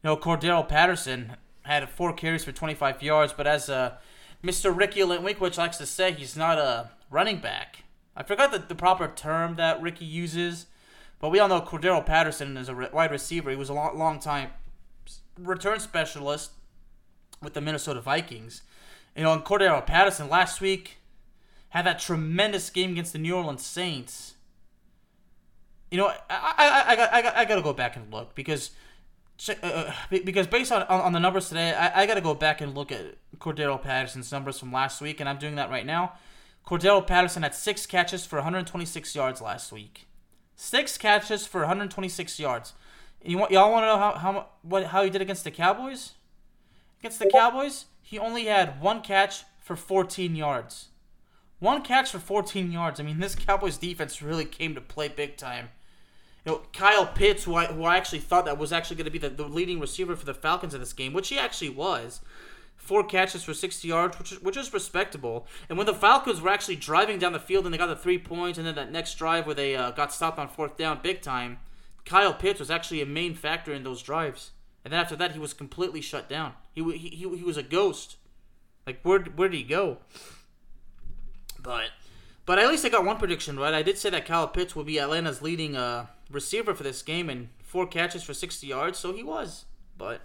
You 0.03 0.11
know, 0.11 0.17
Cordarrelle 0.17 0.67
Patterson 0.67 1.37
had 1.65 1.89
4 1.89 2.15
carries 2.15 2.45
for 2.45 2.53
25 2.53 3.03
yards, 3.03 3.35
but 3.35 3.47
as 3.47 3.69
uh, 3.69 3.97
Mr. 4.43 4.75
Ricky 4.75 5.01
Lintwinkwich 5.01 5.59
likes 5.59 5.77
to 5.77 5.87
say, 5.87 6.13
he's 6.13 6.37
not 6.37 6.59
a 6.59 6.91
running 7.11 7.41
back. 7.41 7.85
I 8.17 8.23
forgot 8.23 8.53
the, 8.53 8.59
the 8.59 8.75
proper 8.75 9.07
term 9.07 9.57
that 9.57 9.83
Ricky 9.83 10.07
uses, 10.07 10.65
but 11.21 11.31
we 11.31 11.41
all 11.41 11.49
know 11.49 11.61
Cordarrelle 11.61 12.07
Patterson 12.07 12.57
is 12.57 12.71
a 12.71 12.75
wide 12.75 13.11
receiver. 13.11 13.51
He 13.51 13.57
was 13.57 13.69
a 13.69 13.75
long, 13.75 13.99
long 13.99 14.19
time 14.19 14.51
return 15.39 15.81
specialist 15.81 16.53
with 17.45 17.55
the 17.55 17.61
Minnesota 17.61 18.01
Vikings. 18.01 18.63
You 19.17 19.23
know, 19.23 19.33
and 19.33 19.45
Cordarrelle 19.45 19.87
Patterson 19.87 20.29
last 20.29 20.61
week 20.61 20.97
had 21.69 21.87
that 21.87 22.01
tremendous 22.01 22.71
game 22.71 22.93
against 22.93 23.13
the 23.13 23.19
New 23.19 23.37
Orleans 23.37 23.65
Saints. 23.65 24.35
You 25.91 25.99
know, 25.99 26.07
I 26.09 26.15
I, 26.31 26.85
I, 26.93 26.97
got, 26.97 27.13
I, 27.13 27.23
got, 27.23 27.37
I 27.37 27.45
got 27.45 27.55
to 27.57 27.63
go 27.63 27.73
back 27.73 27.97
and 27.97 28.13
look 28.13 28.35
because 28.35 28.71
uh, 29.49 29.55
uh 29.63 29.93
because 30.11 30.47
based 30.47 30.73
on, 30.73 30.83
on, 30.85 31.01
on, 31.01 31.13
the 31.13 31.21
numbers 31.21 31.49
today, 31.49 31.73
I, 31.73 32.03
I 32.03 32.07
got 32.07 32.15
to 32.15 32.21
go 32.21 32.35
back 32.35 32.61
and 32.61 32.75
look 32.75 32.91
at 32.91 33.17
Cordarrelle 33.39 33.83
Patterson's 33.83 34.33
numbers 34.33 34.59
from 34.59 34.73
last 34.73 35.01
week, 35.01 35.21
and 35.21 35.29
I'm 35.29 35.39
doing 35.39 35.57
that 35.57 35.71
right 35.71 35.87
now. 35.87 36.15
Cordarrelle 36.67 37.07
Patterson 37.07 37.43
had 37.43 37.55
six 37.55 37.87
catches 37.87 38.25
for 38.25 38.37
126 38.37 39.15
yards 39.15 39.41
last 39.41 39.71
week. 39.71 40.07
Six 40.57 40.97
catches 40.97 41.47
for 41.47 41.61
126 41.61 42.41
yards. 42.41 42.73
You 43.25 43.39
want 43.39 43.51
y'all 43.51 43.71
want 43.71 43.83
to 43.83 43.87
know 43.87 43.99
how 43.99 44.15
how 44.15 44.47
what 44.63 44.87
how 44.87 45.03
he 45.03 45.11
did 45.11 45.23
against 45.23 45.45
the 45.45 45.51
Cowboys? 45.51 46.13
Against 47.05 47.19
the 47.19 47.29
Cowboys, 47.29 47.85
he 48.01 48.19
only 48.19 48.47
had 48.47 48.81
one 48.81 49.03
catch 49.03 49.45
for 49.61 49.77
14 49.77 50.35
yards. 50.35 50.89
One 51.59 51.83
catch 51.83 52.11
for 52.11 52.19
14 52.19 52.73
yards. 52.73 52.99
I 52.99 53.03
mean, 53.03 53.21
this 53.21 53.35
Cowboys 53.35 53.77
defense 53.77 54.23
really 54.23 54.47
came 54.47 54.75
to 54.75 54.81
play 54.81 55.09
big 55.09 55.37
time. 55.37 55.69
You 56.47 56.53
know, 56.53 56.63
Kyle 56.73 57.05
Pitts, 57.05 57.45
who 57.45 57.57
I, 57.57 57.67
who 57.67 57.85
I 57.85 57.99
actually 57.99 58.21
thought 58.21 58.47
that 58.47 58.57
was 58.57 58.73
actually 58.73 58.97
going 58.97 59.05
to 59.05 59.11
be 59.11 59.19
the, 59.19 59.29
the 59.29 59.45
leading 59.47 59.81
receiver 59.81 60.17
for 60.17 60.25
the 60.25 60.33
Falcons 60.33 60.73
in 60.73 60.81
this 60.81 60.95
game, 60.95 61.13
which 61.13 61.29
he 61.29 61.39
actually 61.39 61.69
was. 61.69 62.23
Four 62.75 63.05
catches 63.05 63.45
for 63.45 63.53
60 63.53 63.87
yards, 63.87 64.19
which 64.19 64.33
is, 64.33 64.41
which 64.41 64.57
is 64.57 64.73
respectable. 64.73 65.47
And 65.69 65.77
when 65.77 65.87
the 65.87 65.93
Falcons 65.93 66.41
were 66.41 66.49
actually 66.49 66.77
driving 66.77 67.19
down 67.19 67.35
the 67.35 67.39
field 67.39 67.67
and 67.67 67.75
they 67.75 67.79
got 67.79 67.89
the 67.89 67.97
three 67.97 68.19
points, 68.19 68.57
and 68.57 68.67
then 68.67 68.77
that 68.77 68.91
next 68.91 69.19
drive 69.19 69.45
where 69.45 69.55
they 69.55 69.77
uh, 69.77 69.91
got 69.91 70.11
stopped 70.11 70.39
on 70.39 70.49
fourth 70.49 70.79
down 70.79 71.01
big 71.03 71.21
time, 71.21 71.59
Kyle 72.07 72.33
Pitts 72.33 72.61
was 72.61 72.71
actually 72.71 73.03
a 73.03 73.07
main 73.07 73.35
factor 73.35 73.75
in 73.75 73.85
those 73.85 74.01
drives. 74.03 74.53
And 74.85 74.93
then 74.93 75.01
after 75.01 75.17
that, 75.17 75.33
he 75.33 75.39
was 75.39 75.55
completely 75.55 76.01
shut 76.01 76.29
down. 76.29 76.53
He 76.73 76.83
he 76.97 77.09
he, 77.09 77.27
was 77.27 77.57
a 77.57 77.63
ghost. 77.63 78.17
Like 78.87 79.01
where 79.03 79.21
where 79.21 79.49
did 79.49 79.57
he 79.57 79.65
go? 79.65 79.99
But 81.63 81.91
but 82.45 82.59
at 82.59 82.69
least 82.69 82.85
I 82.85 82.91
got 82.91 83.05
one 83.05 83.17
prediction 83.17 83.59
right. 83.59 83.73
I 83.73 83.83
did 83.83 83.97
say 83.97 84.11
that 84.11 84.27
Kyle 84.27 84.47
Pitts 84.47 84.77
will 84.77 84.85
be 84.85 85.01
Atlanta's 85.01 85.41
leading 85.41 85.77
uh, 85.77 86.07
receiver 86.31 86.75
for 86.75 86.83
this 86.83 87.01
game 87.01 87.31
and 87.31 87.49
four 87.63 87.87
catches 87.87 88.23
for 88.23 88.35
60 88.35 88.67
yards, 88.67 88.99
so 88.99 89.15
he 89.15 89.23
was. 89.23 89.65
But 89.97 90.21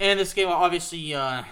And 0.00 0.18
this 0.18 0.34
game, 0.34 0.48
obviously, 0.48 1.14
uh, 1.14 1.44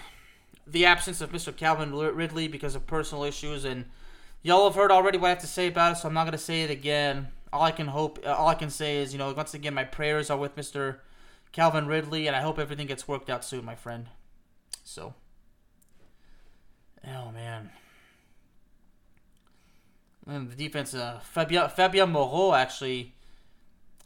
the 0.67 0.85
absence 0.85 1.21
of 1.21 1.31
Mr. 1.31 1.55
Calvin 1.55 1.93
Ridley 1.95 2.47
because 2.49 2.75
of 2.75 2.85
personal 2.85 3.23
issues, 3.23 3.63
and 3.63 3.85
y'all 4.43 4.65
have 4.65 4.75
heard 4.75 4.91
already 4.91 5.17
what 5.17 5.27
I 5.27 5.29
have 5.29 5.39
to 5.39 5.47
say 5.47 5.67
about 5.67 5.93
it, 5.93 5.95
so 5.99 6.09
I'm 6.09 6.13
not 6.13 6.25
gonna 6.25 6.37
say 6.37 6.63
it 6.63 6.69
again. 6.69 7.29
All 7.53 7.63
I 7.63 7.71
can 7.71 7.87
hope, 7.87 8.19
uh, 8.25 8.33
all 8.33 8.47
I 8.49 8.55
can 8.55 8.69
say 8.69 8.97
is, 8.97 9.13
you 9.13 9.17
know, 9.17 9.31
once 9.33 9.53
again, 9.53 9.73
my 9.73 9.85
prayers 9.85 10.29
are 10.29 10.37
with 10.37 10.55
Mr. 10.55 10.97
Calvin 11.51 11.87
Ridley, 11.87 12.27
and 12.27 12.35
I 12.35 12.41
hope 12.41 12.59
everything 12.59 12.87
gets 12.87 13.07
worked 13.07 13.29
out 13.29 13.43
soon, 13.43 13.65
my 13.65 13.75
friend. 13.75 14.07
So, 14.83 15.13
oh 17.07 17.31
man. 17.31 17.69
And 20.27 20.51
the 20.51 20.55
defense, 20.55 20.93
uh, 20.93 21.19
Fabian, 21.23 21.69
Fabian 21.69 22.11
Moreau 22.11 22.53
actually 22.53 23.15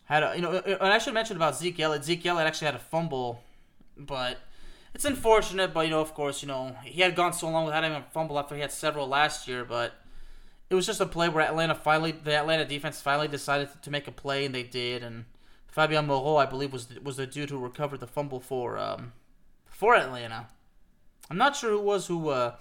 had 0.06 0.24
a, 0.24 0.34
you 0.36 0.42
know, 0.42 0.58
and 0.58 0.94
I 0.94 0.98
should 0.98 1.14
mention 1.14 1.36
about 1.36 1.58
Zeke 1.58 1.80
Elliott. 1.80 2.06
Zeke 2.06 2.26
Elliott 2.26 2.48
actually 2.48 2.68
had 2.68 2.76
a 2.76 2.80
fumble, 2.80 3.44
but 3.98 4.40
it's 4.94 5.06
unfortunate. 5.06 5.74
But 5.74 5.86
you 5.86 5.92
know, 5.92 6.02
of 6.02 6.14
course, 6.14 6.42
you 6.42 6.48
know 6.48 6.76
he 6.84 7.02
had 7.02 7.16
gone 7.16 7.34
so 7.34 7.50
long 7.50 7.66
without 7.66 7.84
having 7.84 7.98
a 7.98 8.06
fumble 8.14 8.40
after 8.40 8.56
he 8.56 8.62
had 8.62 8.72
several 8.72 9.08
last 9.08 9.48
year. 9.48 9.66
But 9.66 9.94
it 10.70 10.76
was 10.76 10.86
just 10.86 11.02
a 11.02 11.06
play 11.06 11.30
where 11.30 11.44
Atlanta 11.46 11.76
finally, 11.76 12.12
the 12.12 12.36
Atlanta 12.36 12.66
defense 12.66 13.02
finally 13.02 13.28
decided 13.28 13.70
to 13.82 13.92
make 13.92 14.08
a 14.08 14.12
play, 14.12 14.46
and 14.46 14.56
they 14.56 14.64
did. 14.64 15.04
And 15.04 15.26
Fabian 15.74 16.06
Moreau, 16.06 16.38
I 16.38 16.46
believe, 16.46 16.72
was 16.72 16.86
the, 16.86 17.02
was 17.02 17.18
the 17.18 17.26
dude 17.26 17.50
who 17.50 17.58
recovered 17.58 18.00
the 18.00 18.06
fumble 18.06 18.40
for 18.40 18.78
um 18.78 19.12
for 19.66 19.96
Atlanta. 19.96 20.46
I'm 21.32 21.38
not 21.38 21.56
sure 21.56 21.72
who 21.72 21.82
was 21.82 22.06
who. 22.06 22.30
Uh, 22.30 22.58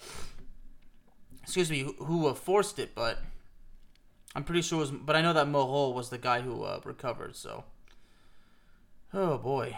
excuse 1.43 1.71
me, 1.71 1.81
who, 1.81 1.93
who 2.05 2.27
uh, 2.27 2.33
forced 2.33 2.79
it, 2.79 2.95
but 2.95 3.19
I'm 4.35 4.45
pretty 4.45 4.63
sure 4.63 4.79
it 4.79 4.81
was, 4.81 4.91
but 4.93 5.15
I 5.15 5.21
know 5.21 5.35
that 5.35 5.47
Moreau 5.47 5.91
was 5.91 6.09
the 6.09 6.17
guy 6.17 6.41
who 6.41 6.63
uh, 6.63 6.81
recovered. 6.85 7.37
So, 7.37 7.65
oh 9.13 9.37
boy, 9.37 9.77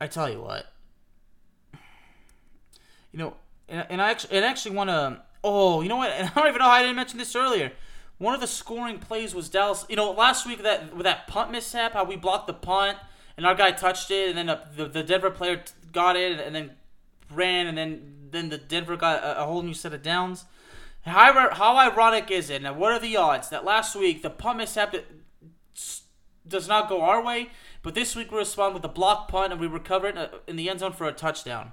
I 0.00 0.06
tell 0.06 0.30
you 0.30 0.40
what, 0.40 0.72
you 3.10 3.18
know, 3.18 3.34
and, 3.68 3.84
and 3.90 4.00
I 4.00 4.12
actually, 4.12 4.36
and 4.36 4.44
I 4.44 4.48
actually 4.50 4.76
want 4.76 4.90
to. 4.90 5.20
Oh, 5.42 5.80
you 5.80 5.88
know 5.88 5.96
what? 5.96 6.10
I 6.12 6.30
don't 6.32 6.46
even 6.46 6.60
know 6.60 6.66
how 6.66 6.70
I 6.70 6.82
didn't 6.82 6.94
mention 6.94 7.18
this 7.18 7.34
earlier. 7.34 7.72
One 8.18 8.34
of 8.34 8.40
the 8.40 8.46
scoring 8.46 8.98
plays 8.98 9.34
was 9.34 9.48
Dallas. 9.48 9.84
You 9.88 9.96
know, 9.96 10.12
last 10.12 10.46
week 10.46 10.62
that 10.62 10.94
with 10.94 11.04
that 11.04 11.26
punt 11.26 11.50
mishap, 11.50 11.94
how 11.94 12.04
we 12.04 12.16
blocked 12.16 12.46
the 12.46 12.54
punt 12.54 12.98
and 13.36 13.44
our 13.44 13.54
guy 13.54 13.72
touched 13.72 14.10
it, 14.10 14.28
and 14.28 14.48
then 14.48 14.58
the, 14.76 14.86
the, 14.86 15.02
Denver 15.02 15.30
player 15.30 15.62
got 15.92 16.16
it, 16.16 16.38
and 16.38 16.54
then 16.54 16.70
ran, 17.32 17.66
and 17.66 17.76
then 17.76 18.28
then 18.30 18.48
the 18.48 18.58
Denver 18.58 18.96
got 18.96 19.22
a, 19.22 19.42
a 19.42 19.44
whole 19.44 19.62
new 19.62 19.74
set 19.74 19.92
of 19.92 20.02
downs. 20.02 20.44
How, 21.02 21.50
how 21.50 21.76
ironic 21.76 22.30
is 22.30 22.48
it? 22.48 22.64
And 22.64 22.78
what 22.78 22.92
are 22.92 22.98
the 22.98 23.16
odds 23.16 23.50
that 23.50 23.64
last 23.64 23.94
week 23.94 24.22
the 24.22 24.30
punt 24.30 24.58
mishap 24.58 24.94
does 26.46 26.68
not 26.68 26.88
go 26.88 27.02
our 27.02 27.22
way, 27.22 27.50
but 27.82 27.94
this 27.94 28.16
week 28.16 28.32
we 28.32 28.38
respond 28.38 28.74
with 28.74 28.84
a 28.84 28.88
block 28.88 29.28
punt 29.28 29.52
and 29.52 29.60
we 29.60 29.66
recover 29.66 30.08
it 30.08 30.16
uh, 30.16 30.28
in 30.46 30.56
the 30.56 30.70
end 30.70 30.80
zone 30.80 30.92
for 30.92 31.06
a 31.06 31.12
touchdown. 31.12 31.72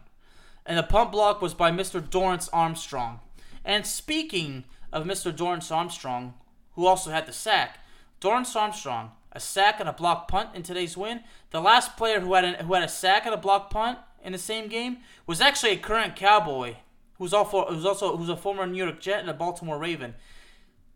And 0.66 0.78
the 0.78 0.84
punt 0.84 1.12
block 1.12 1.42
was 1.42 1.54
by 1.54 1.72
Mr. 1.72 2.02
Dorance 2.02 2.50
Armstrong. 2.52 3.22
And 3.64 3.86
speaking 3.88 4.66
of 4.92 5.06
Mr. 5.06 5.36
Dorance 5.36 5.72
Armstrong, 5.72 6.34
who 6.74 6.86
also 6.86 7.12
had 7.12 7.26
the 7.26 7.34
sack, 7.34 7.80
Dorance 8.20 8.56
Armstrong, 8.56 9.12
a 9.32 9.40
sack 9.40 9.80
and 9.80 9.90
a 9.90 9.94
block 9.94 10.28
punt 10.28 10.50
in 10.54 10.64
today's 10.64 10.98
win. 10.98 11.22
The 11.52 11.62
last 11.62 11.98
player 11.98 12.20
who 12.20 12.34
had 12.34 12.44
a, 12.44 12.64
who 12.64 12.74
had 12.74 12.84
a 12.84 12.90
sack 12.90 13.26
and 13.26 13.34
a 13.34 13.38
block 13.38 13.70
punt 13.70 13.98
in 14.24 14.34
the 14.34 14.38
same 14.38 14.68
game 14.68 14.98
was 15.26 15.42
actually 15.42 15.72
a 15.72 15.78
current 15.78 16.16
Cowboy 16.16 16.76
who's 17.22 17.34
also 17.34 17.66
who's 17.66 17.86
also 17.86 18.18
who's 18.18 18.30
a 18.30 18.36
former 18.36 18.66
New 18.66 18.84
York 18.84 19.00
Jet 19.00 19.20
and 19.20 19.30
a 19.30 19.34
Baltimore 19.34 19.78
Raven. 19.78 20.16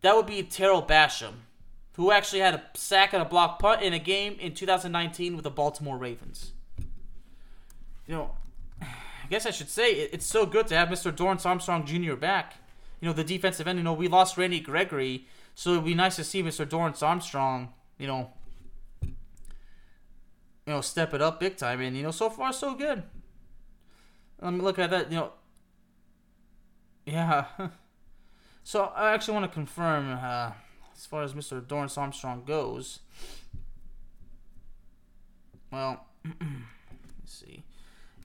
That 0.02 0.16
would 0.16 0.26
be 0.26 0.44
Tarell 0.44 0.82
Basham, 0.82 1.34
who 1.94 2.12
actually 2.12 2.40
had 2.40 2.56
a 2.56 2.64
sack 2.74 3.14
and 3.14 3.22
a 3.22 3.26
block 3.26 3.60
punt 3.60 3.82
in 3.82 3.94
a 3.94 4.00
game 4.00 4.36
in 4.40 4.54
2019 4.54 5.36
with 5.36 5.44
the 5.44 5.52
Baltimore 5.52 5.98
Ravens. 5.98 6.54
You 8.08 8.16
know, 8.16 8.32
I 8.82 9.28
guess 9.30 9.46
I 9.46 9.52
should 9.52 9.70
say 9.70 9.92
it's 9.92 10.26
so 10.26 10.46
good 10.46 10.68
to 10.68 10.76
have 10.76 10.90
Mr. 10.90 11.12
Dorance 11.16 11.46
Armstrong 11.46 11.86
Jr. 11.86 12.16
back. 12.16 12.56
You 13.02 13.08
know, 13.08 13.14
the 13.14 13.24
defensive 13.24 13.68
end. 13.68 13.80
You 13.80 13.84
know, 13.84 13.94
we 13.94 14.08
lost 14.08 14.38
Randy 14.38 14.60
Gregory, 14.60 15.28
so 15.54 15.72
it'd 15.72 15.86
be 15.86 15.94
nice 15.94 16.16
to 16.18 16.24
see 16.24 16.42
Mr. 16.42 16.66
Dorance 16.66 17.04
Armstrong. 17.04 17.74
You 17.98 18.08
know, 18.08 18.30
you 19.02 19.14
know, 20.66 20.82
step 20.82 21.14
it 21.14 21.22
up 21.22 21.40
big 21.40 21.58
time. 21.58 21.82
And 21.82 21.96
you 21.96 22.04
know, 22.04 22.12
so 22.12 22.30
far 22.30 22.52
so 22.54 22.76
good. 22.76 23.04
Let 24.42 24.54
me 24.54 24.60
look 24.60 24.80
at 24.80 24.90
that. 24.90 25.12
You 25.12 25.18
know, 25.18 25.32
yeah. 27.06 27.46
So 28.68 28.86
I 28.96 29.14
actually 29.14 29.36
want 29.36 29.52
to 29.52 29.54
confirm 29.54 30.18
uh, 30.20 30.50
as 30.98 31.06
far 31.06 31.22
as 31.22 31.36
Mr. 31.36 31.62
Dorance 31.62 32.00
Armstrong 32.00 32.46
goes. 32.48 33.02
Well, 35.72 36.04
let's 36.26 36.42
see. 37.26 37.64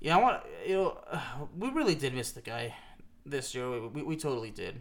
Yeah, 0.00 0.16
I 0.16 0.20
want 0.22 0.42
you 0.66 0.74
know 0.76 0.98
we 1.58 1.68
really 1.68 1.94
did 1.94 2.14
miss 2.14 2.32
the 2.32 2.40
guy 2.40 2.74
this 3.30 3.54
year. 3.54 3.70
We, 3.70 3.78
we, 3.86 4.02
we 4.02 4.16
totally 4.16 4.50
did. 4.50 4.80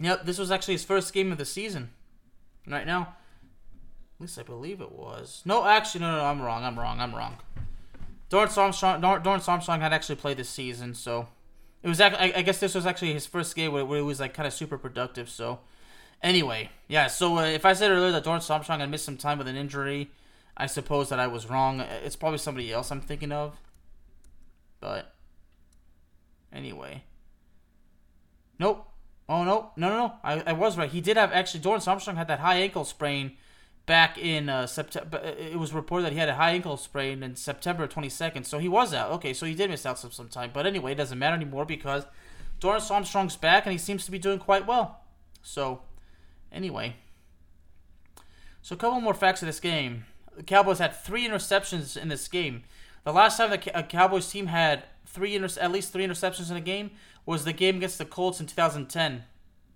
Yep, 0.00 0.24
this 0.24 0.38
was 0.38 0.50
actually 0.50 0.74
his 0.74 0.84
first 0.84 1.12
game 1.12 1.30
of 1.30 1.38
the 1.38 1.44
season. 1.44 1.90
Right 2.66 2.86
now, 2.86 3.00
at 4.16 4.20
least 4.20 4.38
I 4.38 4.42
believe 4.42 4.80
it 4.80 4.92
was. 4.92 5.42
No, 5.44 5.64
actually, 5.64 6.02
no, 6.02 6.12
no, 6.12 6.18
no 6.18 6.24
I'm 6.24 6.40
wrong. 6.40 6.64
I'm 6.64 6.78
wrong. 6.78 7.00
I'm 7.00 7.14
wrong. 7.14 7.36
Dorance 8.30 8.56
Armstrong, 8.56 9.00
Dorance 9.00 9.48
Armstrong 9.48 9.80
had 9.80 9.92
actually 9.92 10.16
played 10.16 10.38
this 10.38 10.48
season, 10.48 10.94
so 10.94 11.28
it 11.82 11.88
was. 11.88 12.00
I, 12.00 12.32
I 12.36 12.42
guess 12.42 12.58
this 12.60 12.74
was 12.74 12.86
actually 12.86 13.12
his 13.12 13.26
first 13.26 13.54
game 13.54 13.72
where, 13.72 13.84
where 13.84 13.98
it 13.98 14.04
was 14.04 14.20
like 14.20 14.32
kind 14.32 14.46
of 14.46 14.52
super 14.52 14.78
productive. 14.78 15.28
So, 15.28 15.60
anyway, 16.22 16.70
yeah. 16.88 17.08
So 17.08 17.38
uh, 17.38 17.42
if 17.42 17.66
I 17.66 17.74
said 17.74 17.90
earlier 17.90 18.12
that 18.12 18.24
Dorance 18.24 18.50
Armstrong 18.50 18.80
had 18.80 18.90
missed 18.90 19.04
some 19.04 19.18
time 19.18 19.38
with 19.38 19.48
an 19.48 19.56
injury, 19.56 20.10
I 20.56 20.66
suppose 20.66 21.10
that 21.10 21.20
I 21.20 21.26
was 21.26 21.50
wrong. 21.50 21.80
It's 21.80 22.16
probably 22.16 22.38
somebody 22.38 22.72
else 22.72 22.90
I'm 22.90 23.00
thinking 23.00 23.32
of. 23.32 23.60
But 24.80 25.11
anyway, 26.62 27.02
nope. 28.58 28.88
Oh 29.28 29.44
no, 29.44 29.70
no, 29.76 29.88
no, 29.88 29.96
no. 29.96 30.12
I, 30.22 30.42
I 30.46 30.52
was 30.52 30.76
right. 30.76 30.90
He 30.90 31.00
did 31.00 31.16
have 31.16 31.32
actually. 31.32 31.60
Dorance 31.60 31.88
Armstrong 31.88 32.16
had 32.16 32.28
that 32.28 32.40
high 32.40 32.56
ankle 32.56 32.84
sprain 32.84 33.32
back 33.86 34.18
in 34.18 34.48
uh, 34.48 34.66
September. 34.66 35.18
It 35.18 35.58
was 35.58 35.72
reported 35.72 36.06
that 36.06 36.12
he 36.12 36.18
had 36.18 36.28
a 36.28 36.34
high 36.34 36.50
ankle 36.50 36.76
sprain 36.76 37.22
in 37.22 37.36
September 37.36 37.86
22nd, 37.88 38.46
so 38.46 38.58
he 38.58 38.68
was 38.68 38.94
out. 38.94 39.10
Okay, 39.12 39.32
so 39.32 39.46
he 39.46 39.54
did 39.54 39.70
miss 39.70 39.86
out 39.86 39.98
some, 39.98 40.10
some 40.10 40.28
time. 40.28 40.50
But 40.52 40.66
anyway, 40.66 40.92
it 40.92 40.96
doesn't 40.96 41.18
matter 41.18 41.36
anymore 41.36 41.64
because 41.64 42.04
Dorance 42.60 42.90
Armstrong's 42.90 43.36
back 43.36 43.66
and 43.66 43.72
he 43.72 43.78
seems 43.78 44.04
to 44.04 44.10
be 44.10 44.18
doing 44.18 44.38
quite 44.38 44.66
well. 44.66 45.00
So, 45.42 45.82
anyway. 46.52 46.96
So, 48.60 48.74
a 48.74 48.78
couple 48.78 49.00
more 49.00 49.14
facts 49.14 49.42
of 49.42 49.46
this 49.46 49.60
game. 49.60 50.04
The 50.36 50.44
Cowboys 50.44 50.78
had 50.78 50.94
three 50.94 51.26
interceptions 51.26 51.96
in 51.96 52.08
this 52.08 52.28
game. 52.28 52.62
The 53.04 53.12
last 53.12 53.36
time 53.36 53.50
the 53.50 53.58
Cowboys 53.58 54.30
team 54.30 54.46
had 54.46 54.84
three 55.12 55.36
inter- 55.36 55.60
at 55.60 55.70
least 55.70 55.92
three 55.92 56.06
interceptions 56.06 56.50
in 56.50 56.56
a 56.56 56.60
game 56.60 56.90
was 57.24 57.44
the 57.44 57.52
game 57.52 57.76
against 57.76 57.98
the 57.98 58.04
Colts 58.04 58.40
in 58.40 58.46
2010. 58.46 59.24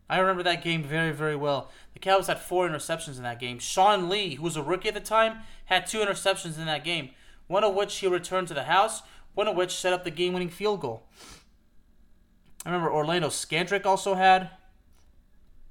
I 0.08 0.18
remember 0.18 0.42
that 0.44 0.62
game 0.62 0.82
very, 0.82 1.12
very 1.12 1.36
well. 1.36 1.70
The 1.92 1.98
Cowboys 1.98 2.28
had 2.28 2.38
four 2.38 2.68
interceptions 2.68 3.16
in 3.16 3.22
that 3.24 3.40
game. 3.40 3.58
Sean 3.58 4.08
Lee, 4.08 4.34
who 4.36 4.42
was 4.42 4.56
a 4.56 4.62
rookie 4.62 4.88
at 4.88 4.94
the 4.94 5.00
time, 5.00 5.38
had 5.66 5.86
two 5.86 5.98
interceptions 5.98 6.58
in 6.58 6.66
that 6.66 6.84
game. 6.84 7.10
One 7.48 7.64
of 7.64 7.74
which 7.74 7.96
he 7.96 8.06
returned 8.06 8.48
to 8.48 8.54
the 8.54 8.64
house, 8.64 9.02
one 9.34 9.48
of 9.48 9.56
which 9.56 9.74
set 9.74 9.92
up 9.92 10.04
the 10.04 10.10
game 10.10 10.32
winning 10.32 10.48
field 10.48 10.80
goal. 10.80 11.06
I 12.64 12.70
remember 12.70 12.92
Orlando 12.92 13.28
Scandrick 13.28 13.84
also 13.84 14.14
had 14.14 14.50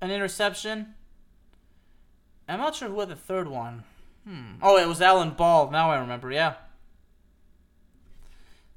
an 0.01 0.11
interception. 0.11 0.95
I'm 2.47 2.59
not 2.59 2.75
sure 2.75 2.89
who 2.89 2.99
had 2.99 3.09
the 3.09 3.15
third 3.15 3.47
one. 3.47 3.83
Hmm. 4.27 4.53
Oh, 4.61 4.77
it 4.77 4.87
was 4.87 5.01
Alan 5.01 5.31
Ball. 5.31 5.71
Now 5.71 5.91
I 5.91 5.97
remember, 5.97 6.31
yeah. 6.31 6.55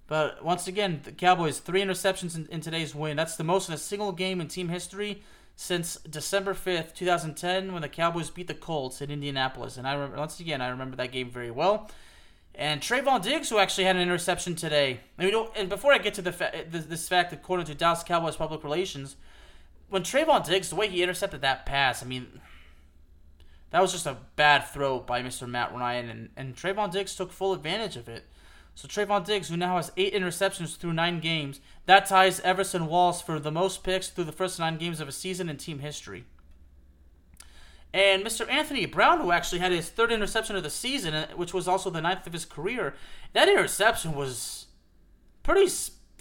But 0.08 0.42
once 0.42 0.66
again, 0.66 1.02
the 1.04 1.12
Cowboys, 1.12 1.60
three 1.60 1.82
interceptions 1.82 2.34
in, 2.34 2.46
in 2.46 2.60
today's 2.60 2.94
win. 2.94 3.16
That's 3.16 3.36
the 3.36 3.44
most 3.44 3.68
in 3.68 3.74
a 3.74 3.78
single 3.78 4.10
game 4.10 4.40
in 4.40 4.48
team 4.48 4.70
history 4.70 5.22
since 5.54 5.96
December 6.08 6.54
5th, 6.54 6.94
2010, 6.94 7.72
when 7.72 7.82
the 7.82 7.88
Cowboys 7.88 8.30
beat 8.30 8.46
the 8.46 8.54
Colts 8.54 9.02
in 9.02 9.10
Indianapolis. 9.10 9.76
And 9.76 9.86
I 9.86 9.92
remember, 9.92 10.16
once 10.16 10.40
again, 10.40 10.62
I 10.62 10.68
remember 10.68 10.96
that 10.96 11.12
game 11.12 11.30
very 11.30 11.50
well. 11.50 11.90
And 12.54 12.80
Trevon 12.80 13.22
Diggs, 13.22 13.50
who 13.50 13.58
actually 13.58 13.84
had 13.84 13.96
an 13.96 14.02
interception 14.02 14.54
today. 14.54 15.00
You 15.18 15.30
know, 15.30 15.50
and 15.54 15.68
before 15.68 15.92
I 15.92 15.98
get 15.98 16.14
to 16.14 16.22
the 16.22 16.32
fa- 16.32 16.54
eh, 16.56 16.64
this 16.68 17.06
fact, 17.06 17.32
according 17.32 17.66
to 17.66 17.74
Dallas 17.74 18.02
Cowboys 18.02 18.36
public 18.36 18.64
relations, 18.64 19.16
when 19.90 20.02
Trevon 20.02 20.46
Diggs, 20.46 20.70
the 20.70 20.76
way 20.76 20.88
he 20.88 21.02
intercepted 21.02 21.42
that 21.42 21.66
pass, 21.66 22.02
I 22.02 22.06
mean, 22.06 22.40
that 23.70 23.82
was 23.82 23.92
just 23.92 24.06
a 24.06 24.16
bad 24.36 24.66
throw 24.68 25.00
by 25.00 25.22
Mr. 25.22 25.46
Matt 25.46 25.74
Ryan. 25.74 26.08
And, 26.08 26.28
and 26.36 26.56
Trevon 26.56 26.90
Diggs 26.90 27.14
took 27.14 27.30
full 27.30 27.52
advantage 27.52 27.96
of 27.96 28.08
it. 28.08 28.24
So 28.78 28.86
Trevon 28.86 29.26
Diggs, 29.26 29.48
who 29.48 29.56
now 29.56 29.74
has 29.74 29.90
eight 29.96 30.14
interceptions 30.14 30.76
through 30.76 30.92
nine 30.92 31.18
games, 31.18 31.58
that 31.86 32.06
ties 32.06 32.38
Everson 32.38 32.86
Walls 32.86 33.20
for 33.20 33.40
the 33.40 33.50
most 33.50 33.82
picks 33.82 34.06
through 34.06 34.22
the 34.22 34.30
first 34.30 34.56
nine 34.60 34.78
games 34.78 35.00
of 35.00 35.08
a 35.08 35.12
season 35.12 35.48
in 35.48 35.56
team 35.56 35.80
history. 35.80 36.26
And 37.92 38.24
Mr. 38.24 38.48
Anthony 38.48 38.86
Brown, 38.86 39.20
who 39.20 39.32
actually 39.32 39.58
had 39.58 39.72
his 39.72 39.88
third 39.88 40.12
interception 40.12 40.54
of 40.54 40.62
the 40.62 40.70
season, 40.70 41.12
uh, 41.12 41.26
which 41.34 41.52
was 41.52 41.66
also 41.66 41.90
the 41.90 42.00
ninth 42.00 42.24
of 42.24 42.32
his 42.32 42.44
career, 42.44 42.94
that 43.32 43.48
interception 43.48 44.14
was 44.14 44.66
pretty 45.42 45.66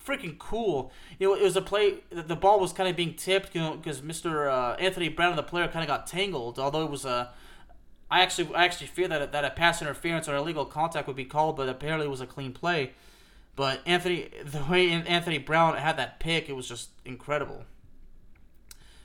freaking 0.03 0.39
cool. 0.39 0.91
It, 1.19 1.27
it 1.27 1.43
was 1.43 1.55
a 1.55 1.61
play. 1.61 1.99
The 2.09 2.35
ball 2.35 2.59
was 2.59 2.73
kind 2.73 2.89
of 2.89 2.95
being 2.95 3.13
tipped, 3.13 3.53
you 3.53 3.61
know, 3.61 3.75
because 3.75 4.01
Mr. 4.01 4.51
Uh, 4.51 4.75
Anthony 4.77 5.09
Brown, 5.09 5.29
and 5.29 5.37
the 5.37 5.43
player, 5.43 5.67
kind 5.67 5.83
of 5.83 5.87
got 5.87 6.07
tangled. 6.07 6.57
Although 6.57 6.85
it 6.85 6.89
was 6.89 7.05
a 7.05 7.33
I 8.09 8.21
actually 8.21 8.53
I 8.55 8.65
actually 8.65 8.87
fear 8.87 9.07
that 9.07 9.31
that 9.31 9.45
a 9.45 9.49
pass 9.49 9.81
interference 9.81 10.27
or 10.27 10.35
illegal 10.35 10.65
contact 10.65 11.07
would 11.07 11.15
be 11.15 11.25
called, 11.25 11.57
but 11.57 11.67
apparently 11.67 12.07
it 12.07 12.09
was 12.09 12.21
a 12.21 12.27
clean 12.27 12.53
play. 12.53 12.91
But 13.55 13.81
Anthony, 13.85 14.29
the 14.45 14.63
way 14.65 14.89
Anthony 14.91 15.39
Brown 15.39 15.75
had 15.75 15.97
that 15.97 16.19
pick, 16.19 16.47
it 16.47 16.55
was 16.55 16.67
just 16.67 16.89
incredible. 17.03 17.65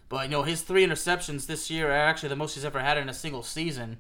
But 0.09 0.25
you 0.25 0.31
know 0.31 0.43
his 0.43 0.61
three 0.61 0.87
interceptions 0.87 1.47
this 1.47 1.71
year 1.71 1.89
are 1.89 1.93
actually 1.93 2.29
the 2.29 2.37
most 2.37 2.55
he's 2.55 2.65
ever 2.65 2.81
had 2.81 2.99
in 2.99 3.09
a 3.09 3.15
single 3.15 3.43
season. 3.43 3.99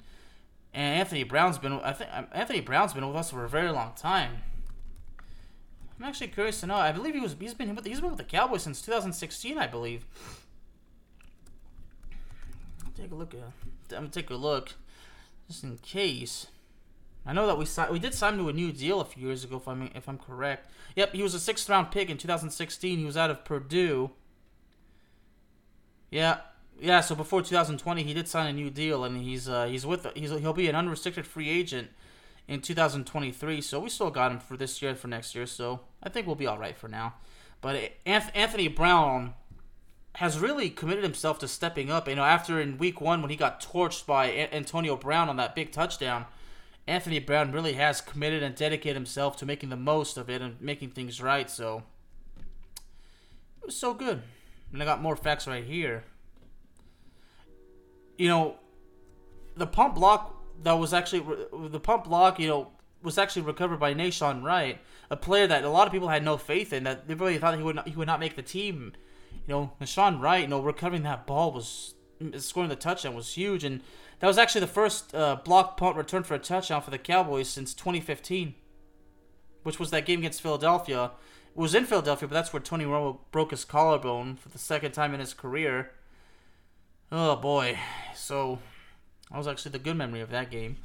And 0.74 1.00
Anthony 1.00 1.24
Brown's 1.24 1.58
been 1.58 1.72
I 1.72 1.92
think 1.92 2.10
um, 2.12 2.26
Anthony 2.32 2.60
Brown's 2.60 2.92
been 2.92 3.06
with 3.06 3.16
us 3.16 3.30
for 3.30 3.44
a 3.44 3.48
very 3.48 3.70
long 3.70 3.92
time. 3.96 4.42
I'm 5.98 6.04
actually 6.04 6.28
curious 6.28 6.60
to 6.60 6.66
know. 6.66 6.76
I 6.76 6.92
believe 6.92 7.14
he 7.14 7.20
was 7.20 7.34
he's 7.40 7.54
been 7.54 7.74
with 7.74 7.86
he's 7.86 8.00
been 8.00 8.10
with 8.10 8.18
the 8.18 8.24
Cowboys 8.24 8.62
since 8.62 8.82
2016, 8.82 9.56
I 9.56 9.66
believe. 9.66 10.04
Take 12.94 13.10
a 13.10 13.14
look. 13.14 13.34
At, 13.34 13.40
I'm 13.96 14.04
gonna 14.04 14.08
take 14.08 14.30
a 14.30 14.34
look, 14.34 14.72
just 15.48 15.64
in 15.64 15.78
case. 15.78 16.46
I 17.24 17.32
know 17.32 17.46
that 17.46 17.56
we 17.56 17.64
signed, 17.64 17.92
we 17.92 17.98
did 17.98 18.14
sign 18.14 18.34
him 18.34 18.40
to 18.40 18.48
a 18.48 18.52
new 18.52 18.72
deal 18.72 19.00
a 19.00 19.04
few 19.04 19.26
years 19.26 19.44
ago, 19.44 19.56
if 19.56 19.68
I'm 19.68 19.90
if 19.94 20.08
I'm 20.08 20.18
correct. 20.18 20.70
Yep, 20.96 21.14
he 21.14 21.22
was 21.22 21.34
a 21.34 21.40
sixth 21.40 21.68
round 21.68 21.90
pick 21.90 22.10
in 22.10 22.18
2016. 22.18 22.98
He 22.98 23.04
was 23.04 23.16
out 23.16 23.30
of 23.30 23.44
Purdue. 23.44 24.10
Yeah, 26.10 26.38
yeah. 26.80 27.00
So 27.00 27.14
before 27.14 27.42
2020, 27.42 28.02
he 28.02 28.12
did 28.12 28.26
sign 28.26 28.48
a 28.48 28.52
new 28.52 28.70
deal, 28.70 29.04
and 29.04 29.22
he's 29.22 29.48
uh, 29.48 29.66
he's 29.66 29.86
with 29.86 30.06
he's 30.14 30.30
he'll 30.30 30.52
be 30.52 30.68
an 30.68 30.74
unrestricted 30.74 31.26
free 31.26 31.48
agent 31.48 31.90
in 32.48 32.60
2023. 32.60 33.60
So 33.60 33.80
we 33.80 33.88
still 33.88 34.10
got 34.10 34.32
him 34.32 34.40
for 34.40 34.56
this 34.56 34.82
year 34.82 34.94
for 34.94 35.06
next 35.08 35.34
year. 35.34 35.46
So 35.46 35.80
I 36.02 36.08
think 36.08 36.26
we'll 36.26 36.36
be 36.36 36.46
all 36.46 36.58
right 36.58 36.76
for 36.76 36.88
now. 36.88 37.14
But 37.60 37.92
Anthony 38.04 38.66
Brown 38.66 39.34
has 40.22 40.38
really 40.38 40.70
committed 40.70 41.02
himself 41.02 41.38
to 41.40 41.48
stepping 41.48 41.90
up. 41.90 42.08
You 42.08 42.14
know, 42.14 42.24
after 42.24 42.60
in 42.60 42.78
week 42.78 43.00
one 43.00 43.22
when 43.22 43.30
he 43.30 43.36
got 43.36 43.60
torched 43.60 44.06
by 44.06 44.30
Antonio 44.52 44.96
Brown 44.96 45.28
on 45.28 45.36
that 45.36 45.54
big 45.54 45.72
touchdown 45.72 46.26
Anthony 46.86 47.20
Brown 47.20 47.52
really 47.52 47.74
has 47.74 48.00
committed 48.00 48.42
and 48.42 48.54
dedicated 48.54 48.96
himself 48.96 49.36
to 49.38 49.46
making 49.46 49.68
the 49.68 49.76
most 49.76 50.16
of 50.16 50.28
it 50.28 50.42
and 50.42 50.60
making 50.60 50.90
things 50.90 51.20
right. 51.20 51.48
So 51.48 51.84
it 53.62 53.66
was 53.66 53.76
so 53.76 53.94
good. 53.94 54.22
And 54.72 54.82
I 54.82 54.84
got 54.84 55.00
more 55.00 55.16
facts 55.16 55.46
right 55.46 55.64
here. 55.64 56.04
You 58.18 58.28
know, 58.28 58.56
the 59.56 59.66
punt 59.66 59.94
block 59.94 60.36
that 60.62 60.72
was 60.72 60.92
actually 60.92 61.24
the 61.52 61.80
punt 61.80 62.04
block, 62.04 62.40
you 62.40 62.48
know, 62.48 62.72
was 63.02 63.18
actually 63.18 63.42
recovered 63.42 63.80
by 63.80 63.94
Nahshon 63.94 64.42
Wright, 64.42 64.78
a 65.10 65.16
player 65.16 65.46
that 65.46 65.64
a 65.64 65.68
lot 65.68 65.86
of 65.86 65.92
people 65.92 66.08
had 66.08 66.24
no 66.24 66.36
faith 66.36 66.72
in. 66.72 66.84
That 66.84 67.06
they 67.06 67.14
really 67.14 67.38
thought 67.38 67.56
he 67.56 67.62
would 67.62 67.76
not, 67.76 67.88
he 67.88 67.96
would 67.96 68.06
not 68.06 68.20
make 68.20 68.36
the 68.36 68.42
team. 68.42 68.92
You 69.46 69.54
know, 69.54 69.72
Nahshon 69.80 70.20
Wright, 70.20 70.42
you 70.42 70.48
know, 70.48 70.60
recovering 70.60 71.02
that 71.02 71.26
ball 71.26 71.52
was 71.52 71.94
scoring 72.38 72.68
the 72.68 72.76
touchdown 72.76 73.14
was 73.14 73.34
huge 73.34 73.64
and 73.64 73.80
that 74.20 74.28
was 74.28 74.38
actually 74.38 74.60
the 74.60 74.68
first 74.68 75.12
uh, 75.14 75.36
block 75.44 75.76
punt 75.76 75.96
return 75.96 76.22
for 76.22 76.34
a 76.34 76.38
touchdown 76.38 76.80
for 76.80 76.90
the 76.90 76.98
Cowboys 76.98 77.48
since 77.48 77.74
2015, 77.74 78.54
which 79.64 79.80
was 79.80 79.90
that 79.90 80.06
game 80.06 80.20
against 80.20 80.40
Philadelphia. 80.40 81.10
It 81.50 81.58
was 81.58 81.74
in 81.74 81.84
Philadelphia, 81.84 82.28
but 82.28 82.34
that's 82.34 82.52
where 82.52 82.62
Tony 82.62 82.84
Romo 82.84 83.18
broke 83.32 83.50
his 83.50 83.64
collarbone 83.64 84.36
for 84.36 84.48
the 84.48 84.58
second 84.58 84.92
time 84.92 85.12
in 85.12 85.18
his 85.18 85.34
career. 85.34 85.90
Oh 87.10 87.34
boy. 87.34 87.78
So, 88.14 88.60
that 89.30 89.38
was 89.38 89.48
actually 89.48 89.72
the 89.72 89.80
good 89.80 89.96
memory 89.96 90.20
of 90.20 90.30
that 90.30 90.52
game. 90.52 90.76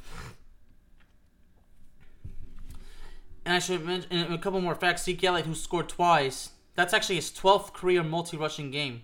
And 3.45 3.53
I 3.53 3.59
should 3.59 3.85
mention 3.85 4.33
a 4.33 4.37
couple 4.39 4.59
more 4.59 4.75
facts. 4.75 5.03
Zeke 5.03 5.23
Elliott, 5.23 5.45
who 5.45 5.55
scored 5.55 5.87
twice, 5.87 6.49
that's 6.77 6.93
actually 6.93 7.15
his 7.15 7.31
12th 7.31 7.73
career 7.73 8.03
multi 8.03 8.37
rushing 8.37 8.71
game. 8.71 9.01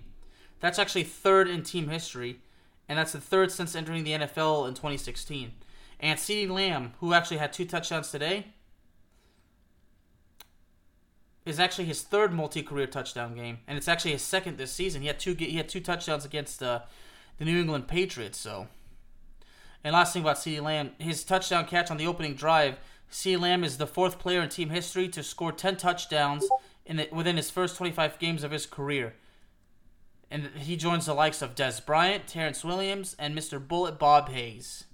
That's 0.62 0.80
actually 0.80 1.04
third 1.04 1.50
in 1.50 1.64
team 1.64 1.90
history 1.90 2.40
and 2.88 2.98
that's 2.98 3.14
the 3.14 3.22
third 3.22 3.52
since 3.52 3.76
entering 3.76 4.04
the 4.04 4.12
NFL 4.12 4.68
in 4.68 4.74
2016. 4.74 5.52
And 6.00 6.20
CeeDee 6.20 6.50
Lamb, 6.50 6.94
who 7.00 7.14
actually 7.14 7.38
had 7.38 7.54
two 7.54 7.66
touchdowns 7.66 8.12
today, 8.12 8.48
is 11.46 11.60
actually 11.60 11.86
his 11.86 12.02
third 12.02 12.34
multi-career 12.34 12.88
touchdown 12.88 13.36
game, 13.36 13.60
and 13.68 13.78
it's 13.78 13.88
actually 13.88 14.12
his 14.12 14.22
second 14.22 14.58
this 14.58 14.72
season. 14.72 15.02
He 15.02 15.08
had 15.08 15.20
two 15.20 15.34
he 15.34 15.58
had 15.58 15.68
two 15.68 15.82
touchdowns 15.82 16.26
against 16.26 16.62
uh, 16.62 16.82
the 17.38 17.46
New 17.46 17.60
England 17.60 17.88
Patriots. 17.88 18.38
So, 18.38 18.68
and 19.84 19.94
last 19.94 20.14
thing 20.14 20.22
about 20.22 20.38
CeeDee 20.38 20.62
Lamb, 20.62 20.92
his 21.00 21.24
touchdown 21.24 21.66
catch 21.66 21.90
on 21.90 21.98
the 21.98 22.08
opening 22.08 22.36
drive. 22.36 22.78
CeeDee 23.12 23.40
Lamb 23.40 23.64
is 23.64 23.78
the 23.78 23.88
fourth 23.88 24.20
player 24.20 24.42
in 24.42 24.50
team 24.50 24.70
history 24.70 25.08
to 25.10 25.22
score 25.22 25.52
10 25.52 25.78
touchdowns 25.78 26.48
in 26.86 26.98
the, 26.98 27.10
within 27.12 27.38
his 27.38 27.50
first 27.50 27.78
25 27.78 28.20
games 28.20 28.44
of 28.44 28.52
his 28.52 28.66
career 28.66 29.14
and 30.34 30.50
he 30.58 30.76
joins 30.76 31.06
the 31.06 31.14
likes 31.14 31.44
of 31.44 31.54
Dez 31.54 31.86
Bryant, 31.86 32.26
Terrance 32.26 32.64
Williams, 32.64 33.16
and 33.20 33.38
Mr. 33.38 33.66
Bullet 33.66 34.00
Bob 34.00 34.30
Hayes. 34.30 34.86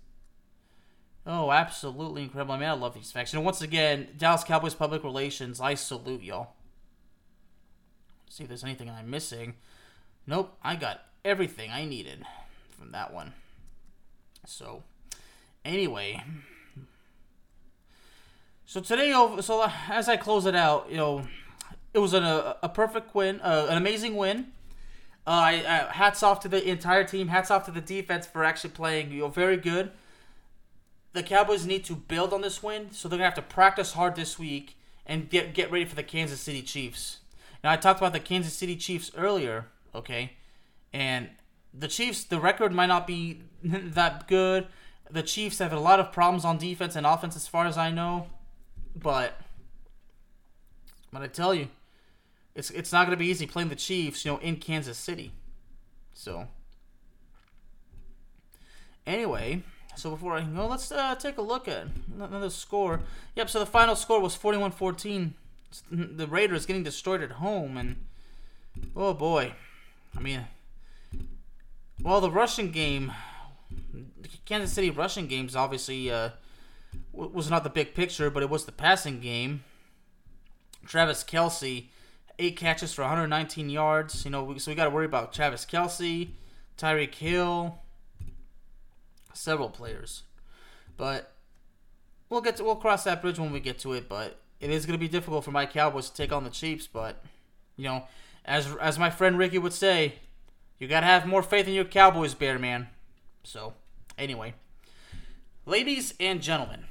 Oh, 1.25 1.49
absolutely 1.49 2.23
incredible. 2.23 2.55
I 2.55 2.59
mean, 2.59 2.67
I 2.67 2.73
love 2.73 2.93
these 2.93 3.13
facts. 3.13 3.33
And 3.33 3.45
once 3.45 3.61
again, 3.61 4.09
Dallas 4.17 4.43
Cowboys 4.43 4.73
Public 4.73 5.01
Relations, 5.01 5.61
I 5.61 5.75
salute 5.75 6.23
y'all. 6.23 6.55
Let's 8.25 8.35
see 8.35 8.43
if 8.43 8.49
there's 8.49 8.65
anything 8.65 8.89
I'm 8.89 9.09
missing. 9.09 9.53
Nope, 10.27 10.57
I 10.61 10.75
got 10.75 11.05
everything 11.23 11.71
I 11.71 11.85
needed 11.85 12.25
from 12.77 12.91
that 12.91 13.13
one. 13.13 13.31
So, 14.45 14.83
anyway. 15.63 16.21
So 18.65 18.81
today, 18.81 19.13
so 19.39 19.71
as 19.89 20.09
I 20.09 20.17
close 20.17 20.45
it 20.45 20.53
out, 20.53 20.87
you 20.91 20.97
know, 20.97 21.25
it 21.93 21.99
was 21.99 22.13
an, 22.13 22.23
a, 22.23 22.57
a 22.63 22.69
perfect 22.69 23.13
win, 23.15 23.41
uh, 23.41 23.67
an 23.69 23.77
amazing 23.77 24.15
win 24.15 24.51
uh, 25.29 25.31
I, 25.31 25.55
uh, 25.57 25.91
hats 25.91 26.23
off 26.23 26.39
to 26.39 26.47
the 26.47 26.67
entire 26.67 27.03
team. 27.03 27.27
Hats 27.27 27.51
off 27.51 27.63
to 27.65 27.71
the 27.71 27.81
defense 27.81 28.25
for 28.25 28.43
actually 28.43 28.71
playing 28.71 29.11
you 29.11 29.21
know, 29.21 29.27
very 29.27 29.57
good. 29.57 29.91
The 31.13 31.21
Cowboys 31.21 31.67
need 31.67 31.85
to 31.85 31.95
build 31.95 32.33
on 32.33 32.41
this 32.41 32.63
win, 32.63 32.91
so 32.91 33.07
they're 33.07 33.19
gonna 33.19 33.25
have 33.25 33.35
to 33.35 33.43
practice 33.43 33.93
hard 33.93 34.15
this 34.15 34.39
week 34.39 34.75
and 35.05 35.29
get 35.29 35.53
get 35.53 35.71
ready 35.71 35.85
for 35.85 35.93
the 35.93 36.01
Kansas 36.01 36.39
City 36.39 36.63
Chiefs. 36.63 37.19
Now 37.63 37.71
I 37.71 37.77
talked 37.77 37.99
about 37.99 38.13
the 38.13 38.19
Kansas 38.19 38.53
City 38.53 38.75
Chiefs 38.75 39.11
earlier, 39.15 39.67
okay, 39.93 40.33
and 40.93 41.29
the 41.75 41.87
Chiefs 41.87 42.23
the 42.23 42.39
record 42.39 42.73
might 42.73 42.87
not 42.87 43.05
be 43.05 43.41
that 43.63 44.27
good. 44.27 44.67
The 45.11 45.23
Chiefs 45.23 45.59
have 45.59 45.73
a 45.73 45.79
lot 45.79 45.99
of 45.99 46.11
problems 46.11 46.43
on 46.43 46.57
defense 46.57 46.95
and 46.95 47.05
offense, 47.05 47.35
as 47.35 47.47
far 47.47 47.67
as 47.67 47.77
I 47.77 47.91
know, 47.91 48.27
but 48.95 49.39
but 51.11 51.21
I 51.21 51.27
tell 51.27 51.53
you, 51.53 51.67
it's 52.59 52.69
it's 52.71 52.91
not 52.91 53.05
going 53.05 53.17
to 53.17 53.19
be 53.19 53.27
easy 53.27 53.47
playing 53.47 53.69
the 53.69 53.75
Chiefs, 53.75 54.25
you 54.25 54.31
know, 54.31 54.37
in 54.39 54.57
Kansas 54.57 54.97
City. 54.97 55.31
So 56.13 56.47
anyway, 59.07 59.63
so 59.95 60.11
before 60.11 60.33
I 60.33 60.41
go, 60.41 60.67
let's 60.67 60.91
uh, 60.91 61.15
take 61.15 61.37
a 61.37 61.41
look 61.41 61.67
at 61.67 61.87
another 62.13 62.49
score. 62.49 62.99
Yep, 63.35 63.49
so 63.49 63.59
the 63.59 63.65
final 63.65 63.95
score 63.95 64.19
was 64.19 64.37
41-14. 64.37 65.31
The 65.89 66.27
Raiders 66.27 66.65
getting 66.65 66.83
destroyed 66.83 67.21
at 67.21 67.31
home 67.31 67.77
and 67.77 67.95
oh 68.95 69.13
boy. 69.13 69.53
I 70.17 70.19
mean, 70.19 70.45
well, 72.01 72.19
the 72.19 72.31
rushing 72.31 72.71
game 72.71 73.13
Kansas 74.45 74.73
City 74.73 74.89
rushing 74.89 75.27
games 75.27 75.55
obviously 75.55 76.11
uh, 76.11 76.31
was 77.13 77.49
not 77.49 77.63
the 77.63 77.69
big 77.69 77.93
picture, 77.93 78.29
but 78.29 78.43
it 78.43 78.49
was 78.49 78.65
the 78.65 78.71
passing 78.71 79.21
game. 79.21 79.63
Travis 80.85 81.23
Kelce 81.23 81.85
eight 82.39 82.57
catches 82.57 82.93
for 82.93 83.03
119 83.03 83.69
yards. 83.69 84.25
You 84.25 84.31
know, 84.31 84.57
so 84.57 84.71
we 84.71 84.75
got 84.75 84.85
to 84.85 84.89
worry 84.89 85.05
about 85.05 85.33
Travis 85.33 85.65
Kelce, 85.65 86.29
Tyreek 86.77 87.13
Hill, 87.13 87.77
several 89.33 89.69
players. 89.69 90.23
But 90.97 91.33
we'll 92.29 92.41
get 92.41 92.57
to 92.57 92.63
we'll 92.63 92.75
cross 92.75 93.03
that 93.03 93.21
bridge 93.21 93.37
when 93.37 93.51
we 93.51 93.59
get 93.59 93.77
to 93.79 93.93
it. 93.93 94.09
But 94.09 94.39
it 94.59 94.71
is 94.71 94.85
going 94.85 94.97
to 94.97 94.99
be 94.99 95.07
difficult 95.07 95.45
for 95.45 95.51
my 95.51 95.65
Cowboys 95.65 96.09
to 96.09 96.15
take 96.15 96.31
on 96.31 96.43
the 96.43 96.49
Chiefs. 96.49 96.87
But 96.87 97.23
you 97.75 97.83
know, 97.83 98.05
as 98.45 98.75
as 98.81 98.97
my 98.97 99.09
friend 99.09 99.37
Ricky 99.37 99.59
would 99.59 99.73
say, 99.73 100.15
you 100.79 100.87
got 100.87 101.01
to 101.01 101.05
have 101.05 101.27
more 101.27 101.43
faith 101.43 101.67
in 101.67 101.73
your 101.73 101.85
Cowboys, 101.85 102.33
Bear 102.33 102.57
Man. 102.57 102.87
So 103.43 103.73
anyway, 104.17 104.55
ladies 105.65 106.13
and 106.19 106.41
gentlemen. 106.41 106.85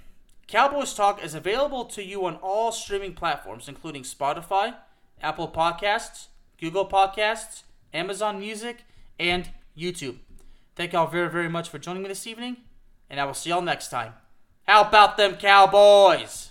Cowboys 0.46 0.94
Talk 0.94 1.22
is 1.22 1.34
available 1.34 1.84
to 1.84 2.02
you 2.02 2.24
on 2.24 2.36
all 2.36 2.72
streaming 2.72 3.12
platforms, 3.12 3.68
including 3.68 4.02
Spotify, 4.02 4.74
Apple 5.22 5.48
Podcasts, 5.48 6.26
Google 6.60 6.88
Podcasts, 6.88 7.62
Amazon 7.92 8.38
Music, 8.38 8.84
and 9.18 9.50
YouTube. 9.76 10.16
Thank 10.76 10.92
y'all 10.92 11.06
very, 11.06 11.30
very 11.30 11.48
much 11.48 11.68
for 11.68 11.78
joining 11.78 12.02
me 12.02 12.08
this 12.08 12.26
evening, 12.26 12.58
and 13.10 13.20
I 13.20 13.24
will 13.24 13.34
see 13.34 13.50
y'all 13.50 13.62
next 13.62 13.88
time. 13.88 14.14
How 14.64 14.82
about 14.82 15.16
them 15.16 15.36
Cowboys? 15.36 16.50